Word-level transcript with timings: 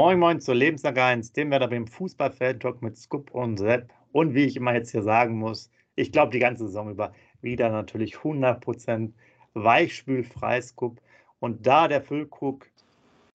Moin 0.00 0.20
Moin 0.20 0.40
zur 0.40 0.54
Lebenslang 0.54 0.96
1, 0.96 1.32
dem 1.32 1.50
Werder 1.50 1.66
beim 1.66 1.88
Fußball-Fan-Talk 1.88 2.82
mit 2.82 2.96
Scoop 2.96 3.32
und 3.32 3.56
Sepp. 3.56 3.92
Und 4.12 4.32
wie 4.32 4.44
ich 4.44 4.54
immer 4.54 4.72
jetzt 4.72 4.92
hier 4.92 5.02
sagen 5.02 5.36
muss, 5.36 5.72
ich 5.96 6.12
glaube 6.12 6.30
die 6.30 6.38
ganze 6.38 6.66
Saison 6.66 6.90
über 6.92 7.12
wieder 7.40 7.68
natürlich 7.68 8.14
100% 8.14 9.12
weichspülfrei 9.54 10.60
Scoop. 10.60 11.00
Und 11.40 11.66
da 11.66 11.88
der 11.88 12.00
Füllkrug 12.00 12.70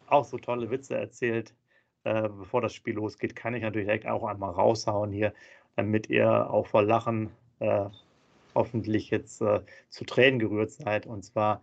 auch 0.07 0.23
so 0.23 0.37
tolle 0.37 0.71
Witze 0.71 0.95
erzählt, 0.95 1.53
äh, 2.05 2.29
bevor 2.29 2.61
das 2.61 2.73
Spiel 2.73 2.93
losgeht, 2.93 3.35
kann 3.35 3.55
ich 3.55 3.61
natürlich 3.61 3.87
direkt 3.87 4.07
auch 4.07 4.23
einmal 4.23 4.51
raushauen 4.51 5.11
hier, 5.11 5.33
damit 5.75 6.09
ihr 6.09 6.49
auch 6.49 6.67
vor 6.67 6.83
Lachen 6.83 7.29
äh, 7.59 7.89
hoffentlich 8.55 9.09
jetzt 9.09 9.41
äh, 9.41 9.59
zu 9.89 10.05
Tränen 10.05 10.39
gerührt 10.39 10.71
seid. 10.71 11.07
Und 11.07 11.23
zwar 11.23 11.61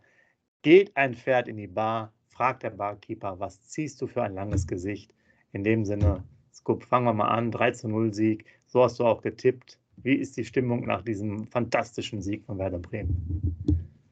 geht 0.61 0.95
ein 0.95 1.15
Pferd 1.15 1.49
in 1.49 1.57
die 1.57 1.69
Bar, 1.69 2.13
fragt 2.41 2.63
der 2.63 2.71
Barkeeper, 2.71 3.39
was 3.39 3.61
ziehst 3.69 4.01
du 4.01 4.07
für 4.07 4.23
ein 4.23 4.35
langes 4.35 4.67
Gesicht? 4.67 5.13
In 5.53 5.63
dem 5.63 5.85
Sinne, 5.85 6.25
Scoop, 6.55 6.85
fangen 6.85 7.05
wir 7.05 7.13
mal 7.13 7.29
an. 7.29 7.51
3 7.51 7.73
zu 7.73 7.87
0 7.87 8.15
Sieg. 8.15 8.47
So 8.67 8.83
hast 8.83 8.99
du 8.99 9.05
auch 9.05 9.21
getippt. 9.21 9.77
Wie 9.99 10.15
ist 10.15 10.39
die 10.39 10.47
Stimmung 10.47 10.87
nach 10.87 11.03
diesem 11.03 11.47
fantastischen 11.49 12.23
Sieg 12.23 12.43
von 12.47 12.57
Werder 12.57 12.79
Bremen? 12.79 13.55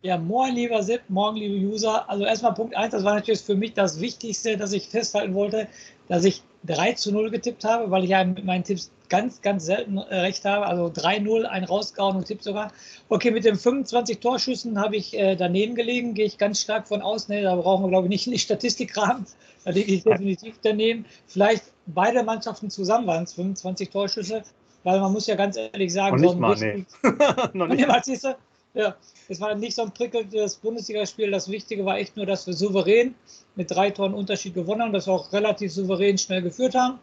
Ja, 0.03 0.19
moin, 0.19 0.55
lieber 0.55 0.83
Sepp, 0.83 1.09
morgen, 1.09 1.39
liebe 1.39 1.55
User. 1.73 2.07
Also 2.07 2.27
erstmal 2.27 2.53
Punkt 2.53 2.77
1, 2.77 2.93
das 2.93 3.03
war 3.03 3.15
natürlich 3.15 3.41
für 3.41 3.57
mich 3.57 3.73
das 3.73 3.99
Wichtigste, 3.99 4.59
dass 4.59 4.75
ich 4.75 4.89
festhalten 4.89 5.33
wollte, 5.33 5.67
dass 6.09 6.27
ich 6.27 6.43
3 6.65 6.93
zu 6.93 7.11
0 7.13 7.31
getippt 7.31 7.65
habe, 7.65 7.91
weil 7.91 8.05
ich 8.05 8.11
ja 8.11 8.23
mit 8.23 8.45
meinen 8.45 8.63
Tipps 8.63 8.91
ganz, 9.09 9.41
ganz 9.43 9.65
selten 9.65 9.99
äh, 9.99 10.21
recht 10.21 10.45
habe. 10.45 10.67
Also 10.67 10.87
3-0, 10.87 11.45
ein 11.45 11.65
rausgehauen 11.65 12.17
und 12.17 12.27
Tipp 12.27 12.43
sogar. 12.43 12.73
Okay, 13.09 13.31
mit 13.31 13.45
den 13.45 13.57
25 13.57 14.21
Torschüssen 14.21 14.81
habe 14.81 14.97
ich 14.97 15.19
äh, 15.19 15.37
daneben 15.37 15.75
gelegen, 15.75 16.15
gehe 16.15 16.27
ich 16.27 16.39
ganz 16.39 16.61
stark 16.61 16.89
von 16.89 17.03
aus. 17.03 17.29
Nee, 17.29 17.43
da 17.43 17.57
brauchen 17.57 17.85
wir, 17.85 17.89
glaube 17.89 18.07
ich, 18.07 18.11
nicht 18.11 18.27
in 18.27 18.33
die 18.33 18.39
Statistik 18.39 18.97
ran. 18.97 19.27
Da 19.65 19.73
liege 19.73 19.93
ich 19.93 20.05
definitiv 20.05 20.55
daneben. 20.63 21.05
Vielleicht 21.27 21.65
beide 21.87 22.23
Mannschaften 22.23 22.71
zusammen 22.71 23.07
waren 23.07 23.25
es 23.25 23.35
25 23.35 23.91
Torschüsse, 23.91 24.43
weil 24.85 24.99
man 25.01 25.13
muss 25.13 25.27
ja 25.27 25.35
ganz 25.35 25.57
ehrlich 25.59 25.93
sagen, 25.93 26.15
Und 26.15 26.21
nicht 26.23 26.31
so 26.31 26.39
mal, 26.39 26.57
nee. 26.57 26.87
Noch 27.53 27.67
nicht 27.67 27.87
mal, 27.87 28.01
siehst 28.03 28.25
du? 28.25 28.37
Ja, 28.73 28.95
es 29.29 29.41
war 29.41 29.55
nicht 29.57 29.75
so 29.75 29.83
ein 29.83 29.91
prickelndes 29.91 30.57
Bundesligaspiel. 30.57 31.31
Das 31.33 31.51
Wichtige 31.51 31.85
war 31.85 31.99
echt 31.99 32.17
nur, 32.17 32.25
dass 32.25 32.47
wir 32.47 32.55
souverän 32.55 33.15
mit 33.57 33.71
drei 33.71 33.91
Toren 33.91 34.15
Unterschied 34.15 34.55
gewonnen 34.55 34.81
haben, 34.81 34.93
dass 34.93 35.07
wir 35.07 35.13
auch 35.13 35.33
relativ 35.33 35.73
souverän 35.73 36.17
schnell 36.17 36.41
geführt 36.41 36.75
haben 36.75 36.99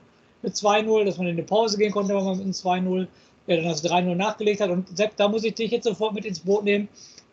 mit 0.46 0.56
2-0, 0.56 1.04
dass 1.04 1.18
man 1.18 1.28
in 1.28 1.36
die 1.36 1.44
Pause 1.44 1.78
gehen 1.78 1.92
konnte, 1.92 2.16
wenn 2.16 2.24
man 2.24 2.38
mit 2.38 2.44
einem 2.44 2.52
2-0 2.52 3.08
ja, 3.48 3.56
dann 3.58 3.66
das 3.66 3.84
3-0 3.84 4.16
nachgelegt 4.16 4.62
hat. 4.62 4.70
Und 4.70 4.96
Sepp, 4.96 5.18
da 5.18 5.28
muss 5.28 5.44
ich 5.44 5.56
dich 5.56 5.72
jetzt 5.72 5.86
sofort 5.86 6.14
mit 6.14 6.26
ins 6.26 6.40
Boot 6.40 6.64
nehmen. 6.64 6.88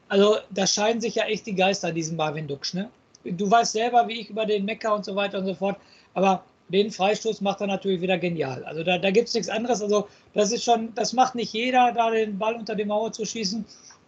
Also 0.08 0.36
da 0.50 0.66
scheiden 0.66 1.00
sich 1.00 1.14
ja 1.14 1.24
echt 1.24 1.46
die 1.46 1.54
Geister 1.54 1.88
an 1.88 1.94
diesem 1.94 2.16
Marvin 2.16 2.48
Duksch. 2.48 2.74
Ne? 2.74 2.90
Du 3.24 3.50
weißt 3.50 3.72
selber, 3.72 4.08
wie 4.08 4.20
ich 4.20 4.30
über 4.30 4.44
den 4.44 4.64
Mecker 4.64 4.94
und 4.94 5.04
so 5.04 5.14
weiter 5.14 5.38
und 5.38 5.46
so 5.46 5.54
fort. 5.54 5.76
Aber 6.14 6.42
den 6.68 6.90
Freistoß 6.90 7.40
macht 7.40 7.60
er 7.60 7.66
natürlich 7.66 8.00
wieder 8.00 8.18
genial. 8.18 8.64
Also 8.64 8.82
da, 8.82 8.98
da 8.98 9.10
gibt 9.10 9.28
es 9.28 9.34
nichts 9.34 9.48
anderes. 9.48 9.82
Also 9.82 10.08
das 10.34 10.52
ist 10.52 10.64
schon, 10.64 10.94
das 10.94 11.12
macht 11.12 11.34
nicht 11.34 11.52
jeder, 11.52 11.92
da 11.92 12.10
den 12.10 12.38
Ball 12.38 12.54
unter 12.54 12.74
die 12.74 12.84
Mauer 12.84 13.12
zu 13.12 13.24
schießen. 13.24 13.64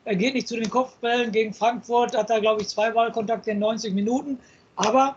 Er 0.06 0.16
geht 0.16 0.34
nicht 0.34 0.48
zu 0.48 0.56
den 0.56 0.69
Kopfbällen. 0.69 1.32
Gegen 1.32 1.55
Frankfurt 1.55 2.16
hat 2.16 2.30
er, 2.30 2.41
glaube 2.41 2.62
ich, 2.62 2.69
zwei 2.69 2.91
Ballkontakte 2.91 3.50
in 3.52 3.58
90 3.58 3.94
Minuten. 3.94 4.38
Aber 4.77 5.16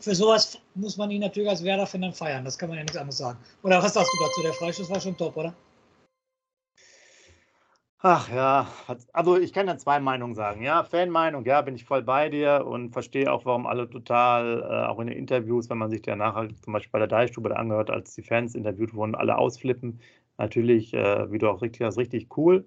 für 0.00 0.14
sowas 0.14 0.58
muss 0.74 0.96
man 0.96 1.10
ihn 1.10 1.20
natürlich 1.20 1.48
als 1.48 1.64
Werder-Fan 1.64 2.02
dann 2.02 2.12
feiern. 2.12 2.44
Das 2.44 2.58
kann 2.58 2.68
man 2.68 2.78
ja 2.78 2.84
nichts 2.84 2.96
anderes 2.96 3.18
sagen. 3.18 3.38
Oder 3.62 3.82
was 3.82 3.94
sagst 3.94 4.12
du 4.12 4.24
dazu? 4.24 4.42
Der 4.42 4.52
Freischuss 4.52 4.90
war 4.90 5.00
schon 5.00 5.16
top, 5.16 5.36
oder? 5.36 5.54
Ach 8.08 8.30
ja, 8.30 8.68
also 9.12 9.36
ich 9.38 9.52
kann 9.52 9.66
ja 9.66 9.78
zwei 9.78 9.98
Meinungen 9.98 10.34
sagen. 10.34 10.62
Ja, 10.62 10.84
Fanmeinung, 10.84 11.44
ja, 11.44 11.62
bin 11.62 11.74
ich 11.74 11.84
voll 11.86 12.02
bei 12.02 12.28
dir 12.28 12.64
und 12.66 12.92
verstehe 12.92 13.32
auch, 13.32 13.44
warum 13.46 13.66
alle 13.66 13.88
total, 13.88 14.62
äh, 14.62 14.86
auch 14.86 15.00
in 15.00 15.08
den 15.08 15.16
Interviews, 15.16 15.70
wenn 15.70 15.78
man 15.78 15.90
sich 15.90 16.04
ja 16.06 16.14
nachher 16.14 16.48
zum 16.62 16.74
Beispiel 16.74 16.92
bei 16.92 16.98
der 16.98 17.08
Deichstube 17.08 17.56
angehört, 17.56 17.90
als 17.90 18.14
die 18.14 18.22
Fans 18.22 18.54
interviewt 18.54 18.94
wurden, 18.94 19.14
alle 19.14 19.38
ausflippen. 19.38 20.00
Natürlich, 20.38 20.92
äh, 20.94 21.32
wie 21.32 21.38
du 21.38 21.48
auch 21.48 21.62
richtig 21.62 21.82
hast, 21.82 21.96
richtig 21.96 22.36
cool. 22.36 22.66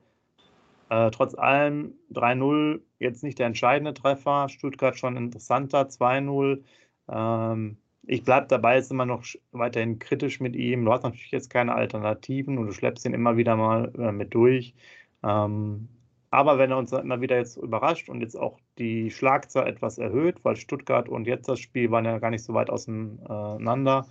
Äh, 0.89 1.11
trotz 1.11 1.35
allem 1.35 1.93
3-0 2.09 2.81
jetzt 2.97 3.23
nicht 3.23 3.37
der 3.37 3.45
entscheidende 3.45 3.93
Treffer. 3.93 4.49
Stuttgart 4.49 4.97
schon 4.97 5.15
interessanter, 5.15 5.87
2-0. 5.87 6.63
Ähm, 7.11 7.77
ich 8.03 8.23
bleibe 8.23 8.47
dabei, 8.47 8.77
ist 8.77 8.91
immer 8.91 9.05
noch 9.05 9.23
weiterhin 9.51 9.99
kritisch 9.99 10.39
mit 10.39 10.55
ihm. 10.55 10.85
Du 10.85 10.91
hast 10.91 11.03
natürlich 11.03 11.31
jetzt 11.31 11.49
keine 11.49 11.75
Alternativen 11.75 12.57
und 12.57 12.67
du 12.67 12.73
schleppst 12.73 13.05
ihn 13.05 13.13
immer 13.13 13.37
wieder 13.37 13.55
mal 13.55 13.91
äh, 13.97 14.11
mit 14.11 14.33
durch. 14.33 14.73
Ähm, 15.23 15.89
aber 16.31 16.57
wenn 16.57 16.71
er 16.71 16.77
uns 16.77 16.91
immer 16.91 17.21
wieder 17.21 17.37
jetzt 17.37 17.57
überrascht 17.57 18.09
und 18.09 18.21
jetzt 18.21 18.35
auch 18.35 18.59
die 18.77 19.11
Schlagzahl 19.11 19.67
etwas 19.67 19.97
erhöht, 19.97 20.43
weil 20.43 20.55
Stuttgart 20.55 21.09
und 21.09 21.25
jetzt 21.25 21.49
das 21.49 21.59
Spiel 21.59 21.91
waren 21.91 22.05
ja 22.05 22.19
gar 22.19 22.29
nicht 22.29 22.43
so 22.43 22.53
weit 22.53 22.69
auseinander, 22.69 24.07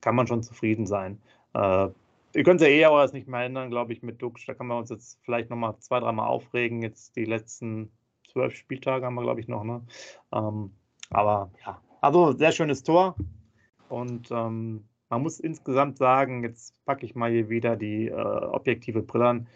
kann 0.00 0.16
man 0.16 0.26
schon 0.26 0.42
zufrieden 0.42 0.86
sein. 0.86 1.20
Äh, 1.54 1.88
Ihr 2.32 2.44
könnt 2.44 2.60
ja 2.60 2.68
eh 2.68 2.84
aber 2.84 3.02
das 3.02 3.12
nicht 3.12 3.26
mehr 3.26 3.40
ändern, 3.40 3.70
glaube 3.70 3.92
ich, 3.92 4.02
mit 4.02 4.22
Dux. 4.22 4.46
Da 4.46 4.54
können 4.54 4.68
wir 4.68 4.76
uns 4.78 4.90
jetzt 4.90 5.18
vielleicht 5.24 5.50
nochmal 5.50 5.76
zwei, 5.80 5.98
dreimal 5.98 6.28
aufregen. 6.28 6.80
Jetzt 6.82 7.16
die 7.16 7.24
letzten 7.24 7.90
zwölf 8.30 8.54
Spieltage 8.54 9.04
haben 9.04 9.14
wir, 9.14 9.22
glaube 9.22 9.40
ich, 9.40 9.48
noch. 9.48 9.64
Ne? 9.64 9.82
Ähm, 10.32 10.70
aber 11.10 11.50
ja, 11.66 11.80
also 12.00 12.32
sehr 12.32 12.52
schönes 12.52 12.82
Tor. 12.82 13.16
Und 13.88 14.30
ähm, 14.30 14.84
man 15.08 15.22
muss 15.22 15.40
insgesamt 15.40 15.98
sagen, 15.98 16.44
jetzt 16.44 16.74
packe 16.84 17.04
ich 17.04 17.14
mal 17.14 17.30
hier 17.30 17.48
wieder 17.48 17.76
die 17.76 18.08
äh, 18.08 18.12
objektive 18.12 19.02
Brille 19.02 19.28
an. 19.28 19.46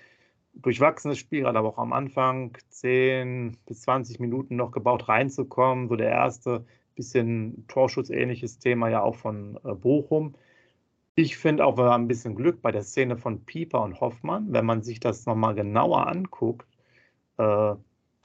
Durchwachsenes 0.55 1.19
Spiel, 1.19 1.43
gerade 1.43 1.59
aber 1.59 1.69
auch 1.69 1.79
am 1.79 1.93
Anfang, 1.93 2.57
10 2.69 3.57
bis 3.67 3.83
20 3.83 4.21
Minuten 4.21 4.57
noch 4.57 4.71
gebaut 4.71 5.09
reinzukommen. 5.09 5.89
So 5.89 5.97
der 5.97 6.11
erste 6.11 6.65
bisschen 6.95 7.67
Torschussähnliches 7.67 8.59
Thema 8.61 8.89
ja 8.89 9.03
auch 9.03 9.17
von 9.17 9.59
äh, 9.65 9.75
Bochum 9.75 10.35
ich 11.17 11.37
finde 11.37 11.65
auch, 11.65 11.77
wir 11.77 11.85
haben 11.85 12.05
ein 12.05 12.09
bisschen 12.09 12.35
Glück 12.35 12.61
bei 12.61 12.73
der 12.73 12.83
Szene 12.83 13.17
von 13.17 13.45
Pieper 13.45 13.83
und 13.83 14.01
Hoffmann, 14.01 14.53
wenn 14.53 14.67
man 14.67 14.83
sich 14.83 15.01
das 15.01 15.27
nochmal 15.27 15.55
genauer 15.55 16.07
anguckt. 16.09 16.67
Äh, 17.39 17.75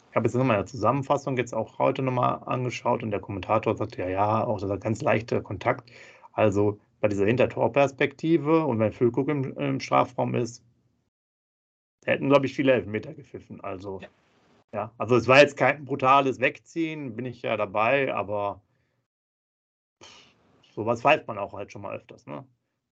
ich 0.10 0.16
habe 0.16 0.26
jetzt 0.28 0.36
nochmal 0.36 0.58
eine 0.58 0.66
Zusammenfassung 0.66 1.38
jetzt 1.38 1.54
auch 1.54 1.78
heute 1.78 2.02
nochmal 2.02 2.42
angeschaut 2.46 3.04
und 3.04 3.12
der 3.12 3.20
Kommentator 3.20 3.76
sagt 3.76 3.98
ja, 3.98 4.10
ja, 4.10 4.44
auch 4.44 4.60
dieser 4.60 4.78
ganz 4.78 5.02
leichte 5.02 5.42
Kontakt. 5.44 5.92
Also 6.34 6.80
bei 7.00 7.08
dieser 7.08 7.26
Hintertorperspektive 7.26 8.66
und 8.66 8.80
wenn 8.80 8.92
Füllkrug 8.92 9.30
im, 9.30 9.56
im 9.58 9.80
Strafraum 9.80 10.36
ist, 10.36 10.64
hätten, 12.06 12.30
glaube 12.30 12.48
ich, 12.48 12.54
viele 12.54 12.74
Elfmeter 12.74 13.14
gepfiffen. 13.14 13.62
Also, 13.62 14.00
ja. 14.02 14.08
ja. 14.74 14.92
also 14.98 15.16
es 15.16 15.28
war 15.28 15.40
jetzt 15.40 15.58
kein 15.58 15.86
brutales 15.86 16.40
Wegziehen, 16.40 17.16
bin 17.16 17.26
ich 17.26 17.44
ja 17.44 17.56
dabei, 17.56 18.14
aber 18.14 18.62
sowas 20.74 21.02
pfeift 21.02 21.28
man 21.28 21.38
auch 21.38 21.54
halt 21.54 21.72
schon 21.72 21.84
mal 21.84 21.96
öfters, 21.96 22.26
ne? 22.26 22.46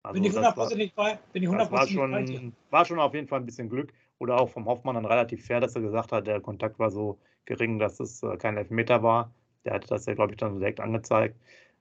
Also 0.03 0.21
bin 0.21 0.25
ich 0.25 0.37
hundertprozentig 0.37 0.95
bei. 0.95 1.19
Bin 1.33 1.43
ich 1.43 1.49
hundertprozentig 1.49 2.37
schon, 2.37 2.53
war 2.71 2.85
schon 2.85 2.99
auf 2.99 3.15
jeden 3.15 3.27
Fall 3.27 3.41
ein 3.41 3.47
bisschen 3.47 3.71
Glück. 3.71 3.93
Oder 4.19 4.41
auch 4.41 4.49
vom 4.51 4.67
Hoffmann 4.67 4.95
dann 4.95 5.07
relativ 5.07 5.45
fair, 5.45 5.61
dass 5.61 5.75
er 5.75 5.83
gesagt 5.83 6.13
hat, 6.13 6.27
der 6.27 6.41
Kontakt 6.41 6.79
war 6.79 6.91
so 6.91 7.19
gering, 7.45 7.79
dass 7.79 8.01
es 8.01 8.23
äh, 8.23 8.37
kein 8.37 8.57
Elfmeter 8.57 9.03
war. 9.03 9.33
Der 9.65 9.75
hatte 9.75 9.89
das 9.89 10.07
ja, 10.07 10.15
glaube 10.15 10.33
ich, 10.33 10.39
dann 10.39 10.59
direkt 10.59 10.81
angezeigt. 10.81 11.37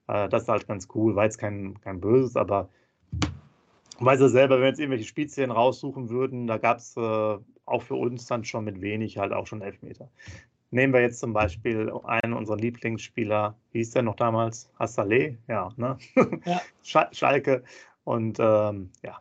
Äh, 0.08 0.30
das 0.30 0.44
ist 0.44 0.50
halt 0.50 0.68
ganz 0.68 0.88
cool, 0.96 1.16
war 1.16 1.26
jetzt 1.26 1.38
kein, 1.38 1.80
kein 1.82 2.02
Böses, 2.02 2.36
aber 2.36 2.70
weiß 4.00 4.22
er 4.22 4.30
selber, 4.30 4.56
wenn 4.56 4.62
wir 4.62 4.70
jetzt 4.70 4.80
irgendwelche 4.80 5.06
Spielszenen 5.06 5.52
raussuchen 5.52 6.10
würden, 6.10 6.48
da 6.48 6.58
gab 6.58 6.78
es 6.78 6.98
äh, 6.98 7.38
auch 7.66 7.82
für 7.82 7.96
uns 7.96 8.26
dann 8.26 8.44
schon 8.44 8.66
mit 8.66 8.82
wenig 8.82 9.18
halt 9.18 9.34
auch 9.34 9.48
schon 9.48 9.62
Elfmeter. 9.62 10.10
Nehmen 10.72 10.92
wir 10.92 11.02
jetzt 11.02 11.20
zum 11.20 11.34
Beispiel 11.34 11.92
einen 12.04 12.34
unserer 12.34 12.58
Lieblingsspieler, 12.58 13.56
wie 13.72 13.78
hieß 13.78 13.92
der 13.92 14.02
noch 14.02 14.16
damals? 14.16 14.72
Hassalé? 14.80 15.38
Ja, 15.48 15.72
ne? 15.78 15.98
Ja. 16.46 16.62
Schalke 17.12 17.64
und 18.04 18.40
ähm, 18.40 18.90
ja, 19.04 19.20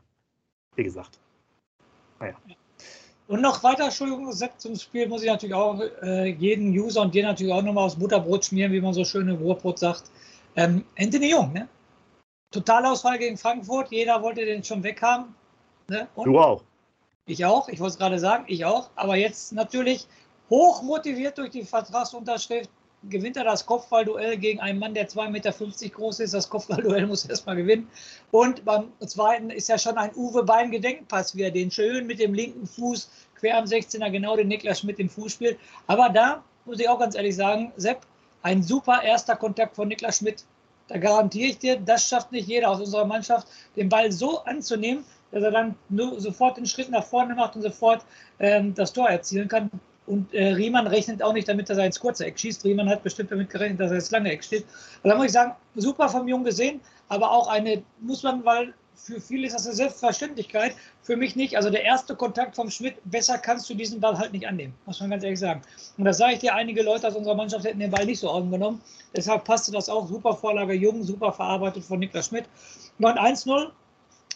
wie 0.77 0.85
gesagt. 0.85 1.21
Naja. 2.19 2.37
Und 3.29 3.41
noch 3.41 3.63
weiter, 3.63 3.85
Entschuldigung, 3.85 4.31
zum 4.59 4.77
Spiel 4.77 5.09
muss 5.09 5.23
ich 5.23 5.29
natürlich 5.29 5.55
auch 5.55 5.81
äh, 6.03 6.31
jeden 6.33 6.71
User 6.71 7.03
und 7.03 7.15
dir 7.15 7.25
natürlich 7.25 7.53
auch 7.53 7.63
nochmal 7.63 7.85
aufs 7.85 7.97
Butterbrot 7.97 8.45
schmieren, 8.45 8.73
wie 8.73 8.81
man 8.81 8.93
so 8.93 9.05
schön 9.05 9.29
im 9.29 9.37
Ruhrbrot 9.37 9.79
sagt. 9.79 10.05
Ähm, 10.57 10.85
Anthony 10.99 11.31
Jung, 11.31 11.53
ne? 11.53 11.69
Totalausfall 12.51 13.19
gegen 13.19 13.39
Frankfurt, 13.39 13.91
jeder 13.91 14.23
wollte 14.23 14.45
den 14.45 14.63
schon 14.63 14.83
weghaben. 14.83 15.35
Ne? 15.89 16.07
du 16.17 16.39
auch. 16.39 16.63
Ich 17.27 17.45
auch, 17.45 17.69
ich 17.69 17.81
wollte 17.81 17.93
es 17.93 17.99
gerade 17.99 18.19
sagen, 18.19 18.45
ich 18.49 18.65
auch. 18.65 18.91
Aber 18.97 19.17
jetzt 19.17 19.53
natürlich 19.53 20.07
hoch 20.51 20.83
motiviert 20.83 21.39
durch 21.39 21.51
die 21.51 21.65
Vertragsunterschrift 21.65 22.69
gewinnt 23.09 23.37
er 23.37 23.45
das 23.45 23.67
Kopfballduell 23.67 24.37
gegen 24.37 24.61
einen 24.61 24.79
Mann, 24.79 24.95
der 24.95 25.09
2,50 25.09 25.31
Meter 25.31 25.53
groß 25.53 26.21
ist. 26.21 26.35
Das 26.35 26.49
Kopfballduell 26.49 27.07
muss 27.09 27.25
er 27.25 27.31
erstmal 27.31 27.57
gewinnen. 27.57 27.89
Und 28.31 28.65
beim 28.65 28.93
zweiten 29.07 29.51
ist 29.51 29.69
ja 29.69 29.79
schon 29.79 29.99
ein 29.99 30.15
Uwe 30.15 30.45
Bein 30.45 30.71
Gedenkpass, 30.71 31.37
wie 31.37 31.43
er 31.43 31.51
den 31.51 31.71
schön 31.71 32.07
mit 32.07 32.21
dem 32.21 32.35
linken 32.35 32.67
Fuß 32.67 33.11
quer 33.37 33.59
am 33.59 33.65
16er 33.65 34.11
genau 34.11 34.37
den 34.37 34.49
Niklas 34.49 34.81
Schmidt 34.81 34.99
im 34.99 35.09
Fuß 35.09 35.33
spielt. 35.33 35.59
Aber 35.87 36.09
da 36.09 36.45
muss 36.65 36.79
ich 36.79 36.89
auch 36.89 36.99
ganz 36.99 37.15
ehrlich 37.17 37.35
sagen, 37.35 37.73
Sepp, 37.77 38.03
ein 38.43 38.63
super 38.63 39.03
erster 39.03 39.37
Kontakt 39.37 39.77
von 39.77 39.89
Niklas 39.89 40.19
Schmidt. 40.19 40.45
Da 40.89 40.99
garantiere 40.99 41.49
ich 41.49 41.59
dir, 41.59 41.77
das 41.79 42.09
schafft 42.09 42.33
nicht 42.33 42.49
jeder 42.49 42.71
aus 42.71 42.81
unserer 42.81 43.05
Mannschaft, 43.05 43.49
den 43.77 43.89
Ball 43.89 44.13
so 44.13 44.41
anzunehmen, 44.45 45.05
dass 45.31 45.43
er 45.43 45.51
dann 45.51 45.75
nur 45.89 46.21
sofort 46.21 46.57
den 46.57 46.67
Schritt 46.67 46.91
nach 46.91 47.05
vorne 47.05 47.35
macht 47.35 47.57
und 47.57 47.63
sofort 47.63 48.05
ähm, 48.39 48.75
das 48.75 48.93
Tor 48.93 49.09
erzielen 49.09 49.49
kann. 49.49 49.71
Und 50.07 50.33
äh, 50.35 50.49
Riemann 50.55 50.87
rechnet 50.87 51.23
auch 51.23 51.33
nicht 51.33 51.49
damit, 51.49 51.71
dass 51.71 51.79
er 51.79 51.87
ins 51.87 52.01
kurze 52.01 52.27
Eck 52.27 52.39
schießt. 52.39 52.65
Riemann 52.65 52.89
hat 52.89 53.03
bestimmt 53.03 53.31
damit 53.31 53.51
gerechnet, 53.51 53.81
dass 53.81 53.91
er 53.91 53.97
ins 53.97 54.11
lange 54.11 54.33
Eck 54.33 54.43
steht. 54.43 54.65
Und 55.03 55.11
da 55.11 55.17
muss 55.17 55.27
ich 55.27 55.33
sagen, 55.33 55.55
super 55.77 56.09
vom 56.09 56.27
Jungen 56.27 56.45
gesehen, 56.45 56.81
aber 57.09 57.31
auch 57.31 57.49
eine, 57.49 57.83
muss 58.01 58.23
man, 58.23 58.45
weil 58.45 58.75
für 58.95 59.21
viele 59.21 59.47
ist 59.47 59.55
das 59.55 59.67
eine 59.67 59.75
Selbstverständlichkeit, 59.75 60.75
für 61.03 61.17
mich 61.17 61.35
nicht. 61.35 61.57
Also 61.57 61.71
der 61.71 61.85
erste 61.85 62.15
Kontakt 62.15 62.55
vom 62.55 62.71
Schmidt, 62.71 62.95
besser 63.05 63.39
kannst 63.39 63.69
du 63.69 63.75
diesen 63.75 64.01
Ball 64.01 64.17
halt 64.17 64.33
nicht 64.33 64.47
annehmen, 64.47 64.75
muss 64.87 65.01
man 65.01 65.11
ganz 65.11 65.25
ehrlich 65.25 65.41
sagen. 65.41 65.63
Und 65.99 66.05
das 66.05 66.19
sage 66.19 66.35
ich 66.35 66.39
dir, 66.41 66.55
einige 66.55 66.83
Leute 66.83 67.09
aus 67.09 67.17
unserer 67.17 67.35
Mannschaft 67.35 67.65
hätten 67.65 67.81
den 67.81 67.91
Ball 67.91 68.07
nicht 68.07 68.21
so 68.21 68.31
angenommen. 68.31 68.81
Deshalb 69.17 69.45
passte 69.45 69.73
das 69.73 69.89
auch. 69.89 70.07
Super 70.09 70.35
Vorlage 70.35 70.75
Jung, 70.75 71.03
super 71.03 71.33
verarbeitet 71.33 71.85
von 71.85 71.99
Niklas 71.99 72.29
Schmidt. 72.29 72.45
9-1-0. 73.01 73.71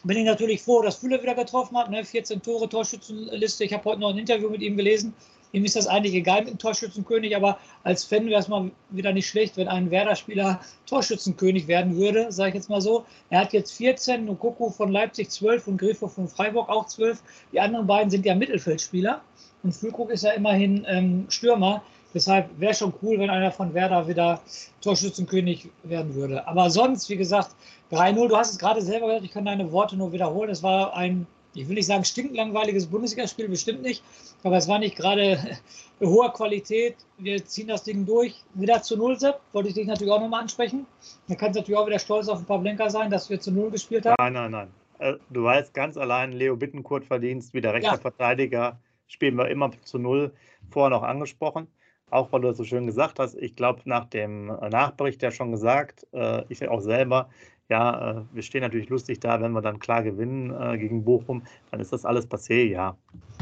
Bin 0.05 0.19
ich 0.19 0.25
natürlich 0.25 0.63
froh, 0.63 0.83
dass 0.83 0.97
Fülle 0.97 1.21
wieder 1.23 1.35
getroffen 1.35 1.77
hat. 1.77 1.91
Ne? 1.91 2.05
14 2.05 2.43
Tore, 2.43 2.69
Torschützenliste. 2.69 3.65
Ich 3.65 3.73
habe 3.73 3.85
heute 3.85 4.01
noch 4.01 4.11
ein 4.11 4.19
Interview 4.19 4.51
mit 4.51 4.61
ihm 4.61 4.77
gelesen. 4.77 5.15
Ihm 5.57 5.65
ist 5.65 5.75
das 5.75 5.87
eigentlich 5.87 6.13
egal 6.13 6.41
mit 6.41 6.51
dem 6.51 6.59
Torschützenkönig, 6.59 7.35
aber 7.35 7.59
als 7.83 8.05
Fan 8.05 8.27
wäre 8.27 8.39
es 8.39 8.47
mal 8.47 8.71
wieder 8.91 9.15
nicht 9.15 9.27
schlecht, 9.27 9.57
wenn 9.57 9.69
ein 9.69 9.91
Werder-Spieler 9.91 10.61
Torschützenkönig 10.85 11.67
werden 11.67 11.97
würde, 11.97 12.31
sage 12.31 12.51
ich 12.51 12.55
jetzt 12.57 12.69
mal 12.69 12.83
so. 12.83 13.07
Er 13.31 13.41
hat 13.41 13.55
jetzt 13.55 13.73
14, 13.73 14.27
Nukoko 14.27 14.69
von 14.69 14.93
Leipzig 14.93 15.31
12 15.31 15.69
und 15.69 15.79
Grifo 15.79 16.09
von 16.09 16.29
Freiburg 16.29 16.69
auch 16.69 16.89
12. 16.89 17.23
Die 17.53 17.61
anderen 17.61 17.87
beiden 17.87 18.11
sind 18.11 18.27
ja 18.27 18.35
Mittelfeldspieler 18.35 19.23
und 19.63 19.73
Füllkrug 19.73 20.11
ist 20.11 20.25
ja 20.25 20.33
immerhin 20.33 20.85
ähm, 20.87 21.25
Stürmer. 21.31 21.83
Deshalb 22.13 22.51
wäre 22.61 22.75
schon 22.75 22.93
cool, 23.01 23.19
wenn 23.19 23.31
einer 23.31 23.51
von 23.51 23.73
Werder 23.73 24.07
wieder 24.09 24.43
Torschützenkönig 24.83 25.71
werden 25.85 26.15
würde. 26.15 26.47
Aber 26.47 26.69
sonst, 26.69 27.09
wie 27.09 27.17
gesagt, 27.17 27.57
3-0, 27.93 28.29
du 28.29 28.37
hast 28.37 28.51
es 28.51 28.59
gerade 28.59 28.83
selber 28.83 29.07
gehört, 29.07 29.25
ich 29.25 29.33
kann 29.33 29.47
deine 29.47 29.73
Worte 29.73 29.97
nur 29.97 30.13
wiederholen. 30.13 30.51
Es 30.51 30.63
war 30.63 30.95
ein 30.95 31.27
ich 31.57 31.69
will 31.69 31.75
nicht 31.75 31.87
sagen 31.87 32.05
stinklangweiliges 32.05 32.87
Bundesligaspiel, 32.87 33.49
bestimmt 33.49 33.83
nicht, 33.83 34.03
aber 34.43 34.57
es 34.57 34.69
war 34.69 34.79
nicht 34.79 34.97
gerade 34.97 35.39
hoher 36.01 36.33
Qualität. 36.33 36.97
Wir 37.19 37.45
ziehen 37.45 37.69
das 37.69 37.85
Ding 37.85 38.07
durch. 38.07 38.35
Wieder 38.55 38.83
zu 38.83 38.97
Null, 38.97 39.19
Sepp, 39.19 39.41
wollte 39.53 39.69
ich 39.69 39.75
dich 39.75 39.87
natürlich 39.87 40.13
auch 40.13 40.21
nochmal 40.21 40.43
ansprechen. 40.43 40.87
Da 41.29 41.35
kannst 41.35 41.57
natürlich 41.57 41.79
auch 41.79 41.87
wieder 41.87 41.99
stolz 41.99 42.29
auf 42.29 42.39
den 42.39 42.47
Pavlenka 42.47 42.91
sein, 42.91 43.11
dass 43.11 43.31
wir 43.31 43.41
zu 43.41 43.51
Null 43.51 43.71
gespielt 43.71 44.07
haben. 44.07 44.17
Nein, 44.19 44.33
nein, 44.33 44.51
nein. 44.51 44.69
Äh, 44.99 45.15
du 45.31 45.45
weißt 45.45 45.75
ganz 45.75 45.97
allein, 45.97 46.33
Leo 46.33 46.57
Bittenkurt 46.57 47.05
verdienst, 47.05 47.55
wie 47.55 47.61
der 47.61 47.75
rechte 47.75 47.91
ja. 47.91 47.97
Verteidiger, 47.97 48.79
spielen 49.07 49.37
wir 49.37 49.49
immer 49.49 49.71
zu 49.83 49.99
Null. 49.99 50.33
Vorher 50.71 50.91
noch 50.91 51.03
angesprochen 51.03 51.69
auch 52.11 52.31
weil 52.33 52.41
du 52.41 52.49
das 52.49 52.57
so 52.57 52.65
schön 52.65 52.87
gesagt 52.87 53.19
hast, 53.19 53.35
ich 53.35 53.57
glaube, 53.57 53.81
nach 53.85 54.05
dem 54.07 54.47
Nachbericht 54.47 55.23
ja 55.23 55.31
schon 55.31 55.51
gesagt, 55.51 56.07
äh, 56.13 56.45
ich 56.49 56.67
auch 56.69 56.81
selber, 56.81 57.29
ja, 57.69 58.11
äh, 58.11 58.23
wir 58.33 58.43
stehen 58.43 58.61
natürlich 58.61 58.89
lustig 58.89 59.21
da, 59.21 59.41
wenn 59.41 59.53
wir 59.53 59.63
dann 59.63 59.79
klar 59.79 60.03
gewinnen 60.03 60.51
äh, 60.51 60.79
gegen 60.79 61.05
Bochum, 61.05 61.43
dann 61.71 61.81
ist 61.81 61.93
das 61.93 62.05
alles 62.05 62.29
passé, 62.29 62.65
ja. 62.65 62.97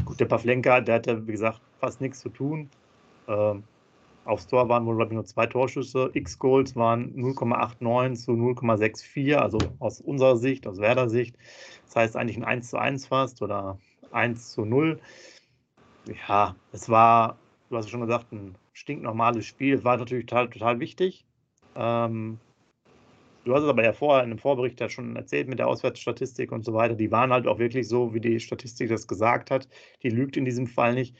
Gut, 0.04 0.20
der 0.20 0.26
Pavlenka, 0.26 0.80
der 0.80 0.96
hatte, 0.96 1.26
wie 1.26 1.32
gesagt, 1.32 1.60
fast 1.78 2.00
nichts 2.00 2.20
zu 2.20 2.30
tun. 2.30 2.70
Äh, 3.26 3.54
aufs 4.24 4.46
Tor 4.46 4.68
waren 4.68 4.86
wohl, 4.86 4.96
glaube 4.96 5.12
ich, 5.12 5.14
nur 5.14 5.26
zwei 5.26 5.46
Torschüsse. 5.46 6.10
X-Goals 6.14 6.74
waren 6.76 7.14
0,89 7.14 8.14
zu 8.14 8.32
0,64, 8.32 9.34
also 9.36 9.58
aus 9.78 10.00
unserer 10.00 10.36
Sicht, 10.36 10.66
aus 10.66 10.78
Werder 10.78 11.10
Sicht. 11.10 11.36
Das 11.86 11.96
heißt 11.96 12.16
eigentlich 12.16 12.38
ein 12.38 12.44
1 12.44 12.70
zu 12.70 12.78
1 12.78 13.06
fast 13.06 13.42
oder 13.42 13.78
1 14.12 14.52
zu 14.52 14.64
0. 14.64 14.98
Ja, 16.28 16.56
es 16.72 16.88
war, 16.88 17.36
du 17.68 17.76
hast 17.76 17.90
schon 17.90 18.00
gesagt, 18.00 18.32
ein 18.32 18.54
stinknormales 18.72 19.44
Spiel. 19.44 19.74
Es 19.74 19.84
war 19.84 19.98
natürlich 19.98 20.26
total, 20.26 20.48
total 20.48 20.80
wichtig. 20.80 21.26
Ähm, 21.76 22.38
Du 23.44 23.54
hast 23.54 23.62
es 23.62 23.68
aber 23.68 23.84
ja 23.84 23.92
vorher 23.92 24.24
in 24.24 24.30
dem 24.30 24.38
Vorbericht 24.38 24.80
ja 24.80 24.88
schon 24.88 25.16
erzählt 25.16 25.48
mit 25.48 25.58
der 25.58 25.68
Auswärtsstatistik 25.68 26.50
und 26.50 26.64
so 26.64 26.72
weiter. 26.72 26.94
Die 26.94 27.10
waren 27.10 27.32
halt 27.32 27.46
auch 27.46 27.58
wirklich 27.58 27.88
so, 27.88 28.14
wie 28.14 28.20
die 28.20 28.40
Statistik 28.40 28.88
das 28.88 29.06
gesagt 29.06 29.50
hat. 29.50 29.68
Die 30.02 30.10
lügt 30.10 30.36
in 30.36 30.44
diesem 30.44 30.66
Fall 30.66 30.94
nicht. 30.94 31.14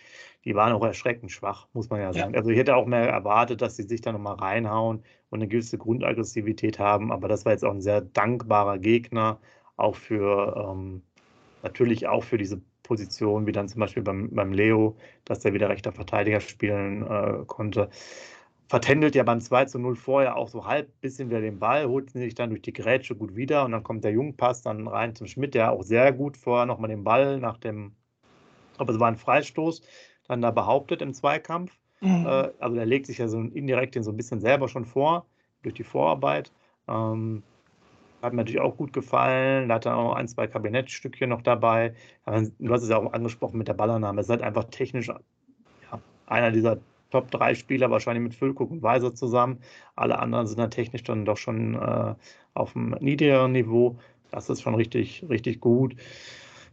Die 0.45 0.55
waren 0.55 0.73
auch 0.73 0.85
erschreckend 0.85 1.31
schwach, 1.31 1.69
muss 1.73 1.91
man 1.91 2.01
ja 2.01 2.13
sagen. 2.13 2.33
Ja. 2.33 2.39
Also 2.39 2.51
ich 2.51 2.59
hätte 2.59 2.77
auch 2.77 2.87
mehr 2.87 3.09
erwartet, 3.09 3.63
dass 3.63 3.77
sie 3.77 3.85
sich 3.85 4.01
da 4.01 4.13
nochmal 4.13 4.37
reinhauen 4.37 5.03
und 5.31 5.39
eine 5.39 5.49
gewisse 5.49 5.79
Grundaggressivität 5.79 6.79
haben. 6.79 7.13
Aber 7.13 7.29
das 7.29 7.45
war 7.45 7.53
jetzt 7.53 7.65
auch 7.65 7.73
ein 7.73 7.81
sehr 7.81 8.01
dankbarer 8.01 8.79
Gegner, 8.79 9.39
auch 9.77 9.97
für 9.97 10.71
ähm, 10.71 11.03
natürlich 11.63 12.07
auch 12.07 12.25
für 12.25 12.39
diese 12.39 12.61
Position, 12.83 13.47
wie 13.47 13.53
dann 13.53 13.69
zum 13.69 13.81
Beispiel 13.81 14.03
beim, 14.03 14.31
beim 14.31 14.53
Leo, 14.53 14.97
dass 15.25 15.41
der 15.41 15.55
wieder 15.55 15.69
rechter 15.69 15.93
Verteidiger 15.93 16.41
spielen 16.41 17.03
äh, 17.03 17.45
konnte 17.47 17.89
vertändelt 18.75 19.15
ja 19.15 19.23
beim 19.23 19.41
2 19.41 19.67
zu 19.67 19.79
0 19.79 19.95
vorher 19.95 20.37
auch 20.37 20.49
so 20.49 20.67
halb 20.67 21.01
bisschen 21.01 21.31
wieder 21.31 21.41
den 21.41 21.61
Ball, 21.61 21.87
holt 21.87 22.11
sich 22.11 22.35
dann 22.35 22.51
durch 22.51 22.63
die 22.63 22.73
Grätsche 22.73 23.15
gut 23.15 23.37
wieder 23.37 23.65
und 23.65 23.71
dann 23.71 23.85
kommt 23.85 24.03
der 24.03 24.11
Jungpass 24.11 24.63
dann 24.63 24.89
rein 24.89 25.15
zum 25.15 25.29
Schmidt, 25.29 25.55
der 25.55 25.71
auch 25.71 25.85
sehr 25.85 26.13
gut 26.13 26.37
vorher 26.37 26.67
nochmal 26.67 26.91
den 26.91 27.05
Ball 27.05 27.39
nach 27.39 27.57
dem, 27.57 27.95
aber 28.77 28.93
es 28.93 28.99
war 28.99 29.07
ein 29.07 29.17
Freistoß, 29.17 29.83
dann 30.27 30.43
da 30.43 30.51
behauptet 30.51 31.03
im 31.03 31.15
Zweikampf. 31.15 31.79
Mhm. 32.01 32.27
Äh, 32.27 32.51
also 32.59 32.75
der 32.75 32.85
legt 32.85 33.07
sich 33.07 33.19
ja 33.19 33.29
so 33.29 33.39
indirekt 33.39 33.95
den 33.95 34.03
so 34.03 34.11
ein 34.11 34.17
bisschen 34.17 34.41
selber 34.41 34.67
schon 34.67 34.87
vor, 34.87 35.25
durch 35.63 35.77
die 35.77 35.85
Vorarbeit. 35.85 36.51
Ähm, 36.89 37.45
hat 38.23 38.33
mir 38.33 38.39
natürlich 38.39 38.61
auch 38.61 38.77
gut 38.77 38.93
gefallen. 38.93 39.69
Da 39.69 39.77
hat 39.77 39.87
er 39.87 39.97
auch 39.97 40.15
ein, 40.15 40.27
zwei 40.27 40.49
Kabinettstückchen 40.49 41.31
noch 41.31 41.43
dabei. 41.43 41.95
Du 42.27 42.73
hast 42.73 42.83
es 42.83 42.89
ja 42.89 42.97
auch 42.97 43.13
angesprochen 43.13 43.57
mit 43.57 43.69
der 43.69 43.75
Ballannahme. 43.75 44.21
Es 44.21 44.27
ist 44.27 44.31
halt 44.31 44.43
einfach 44.43 44.65
technisch 44.65 45.07
ja, 45.07 46.01
einer 46.27 46.51
dieser 46.51 46.79
Top 47.15 47.31
3 47.31 47.55
Spieler 47.55 47.93
wahrscheinlich 47.93 48.25
mit 48.25 48.35
Füllkuck 48.35 48.73
und 48.73 48.83
Weiser 48.83 49.15
zusammen. 49.15 49.61
Alle 49.95 50.19
anderen 50.19 50.49
sind 50.49 50.59
dann 50.59 50.73
technisch 50.73 51.05
dann 51.05 51.25
doch 51.25 51.37
schon 51.37 51.77
äh, 51.77 52.17
auf 52.55 52.75
einem 52.75 52.97
niedrigeren 52.99 53.53
Niveau. 53.53 53.97
Das 54.33 54.51
ist 54.51 54.63
schon 54.63 54.75
richtig, 54.75 55.25
richtig 55.29 55.61
gut. 55.61 55.95